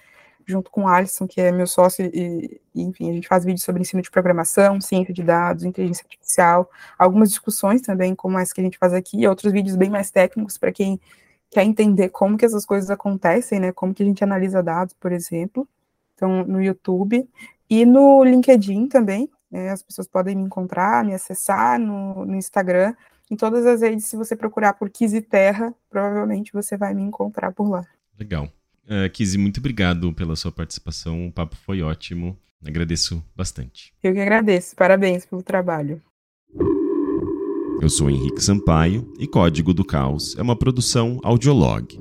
[0.46, 3.62] junto com o Alisson, que é meu sócio, e, e, enfim, a gente faz vídeos
[3.62, 8.60] sobre ensino de programação, ciência de dados, inteligência artificial, algumas discussões também, como essa que
[8.60, 11.00] a gente faz aqui, e outros vídeos bem mais técnicos para quem
[11.50, 15.12] quer entender como que essas coisas acontecem, né, como que a gente analisa dados, por
[15.12, 15.68] exemplo,
[16.14, 17.28] então, no YouTube,
[17.70, 22.94] e no LinkedIn também, né, as pessoas podem me encontrar, me acessar no, no Instagram,
[23.30, 27.52] em todas as redes, se você procurar por Kizzy Terra, provavelmente você vai me encontrar
[27.52, 27.84] por lá.
[28.18, 28.48] Legal.
[28.86, 31.28] Uh, Kizzy, muito obrigado pela sua participação.
[31.28, 32.36] O papo foi ótimo.
[32.64, 33.92] Agradeço bastante.
[34.02, 34.74] Eu que agradeço.
[34.74, 36.00] Parabéns pelo trabalho.
[37.80, 42.00] Eu sou Henrique Sampaio e Código do Caos é uma produção Audiolog.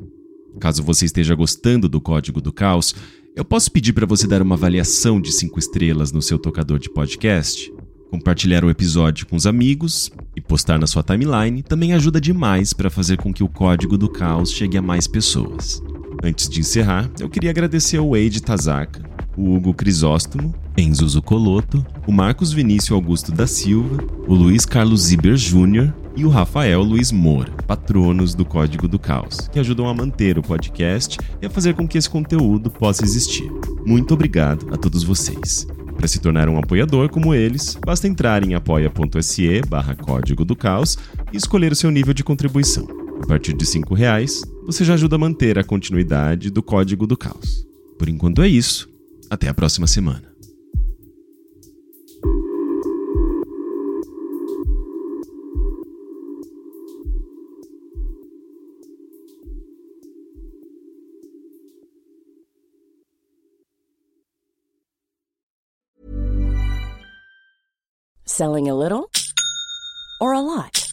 [0.60, 2.96] Caso você esteja gostando do Código do Caos,
[3.36, 6.90] eu posso pedir para você dar uma avaliação de 5 estrelas no seu tocador de
[6.90, 7.74] podcast?
[8.10, 12.92] Compartilhar o episódio com os amigos e postar na sua timeline também ajuda demais para
[12.92, 15.82] fazer com que o Código do Caos chegue a mais pessoas.
[16.24, 19.04] Antes de encerrar, eu queria agradecer ao Wade Tazaka,
[19.36, 25.36] o Hugo Crisóstomo, Enzo Zucoloto, o Marcos Vinícius Augusto da Silva, o Luiz Carlos Ziber
[25.36, 30.40] Júnior e o Rafael Luiz Moura, patronos do Código do Caos, que ajudam a manter
[30.40, 33.52] o podcast e a fazer com que esse conteúdo possa existir.
[33.86, 35.68] Muito obrigado a todos vocês.
[35.98, 40.98] Para se tornar um apoiador como eles, basta entrar em apoia.se barra Código do Caos
[41.34, 42.88] e escolher o seu nível de contribuição.
[43.22, 47.18] A partir de R$ reais, você já ajuda a manter a continuidade do Código do
[47.18, 47.66] Caos.
[47.98, 48.90] Por enquanto é isso.
[49.30, 50.32] Até a próxima semana.
[68.26, 69.10] Selling a little
[70.20, 70.93] or a lot?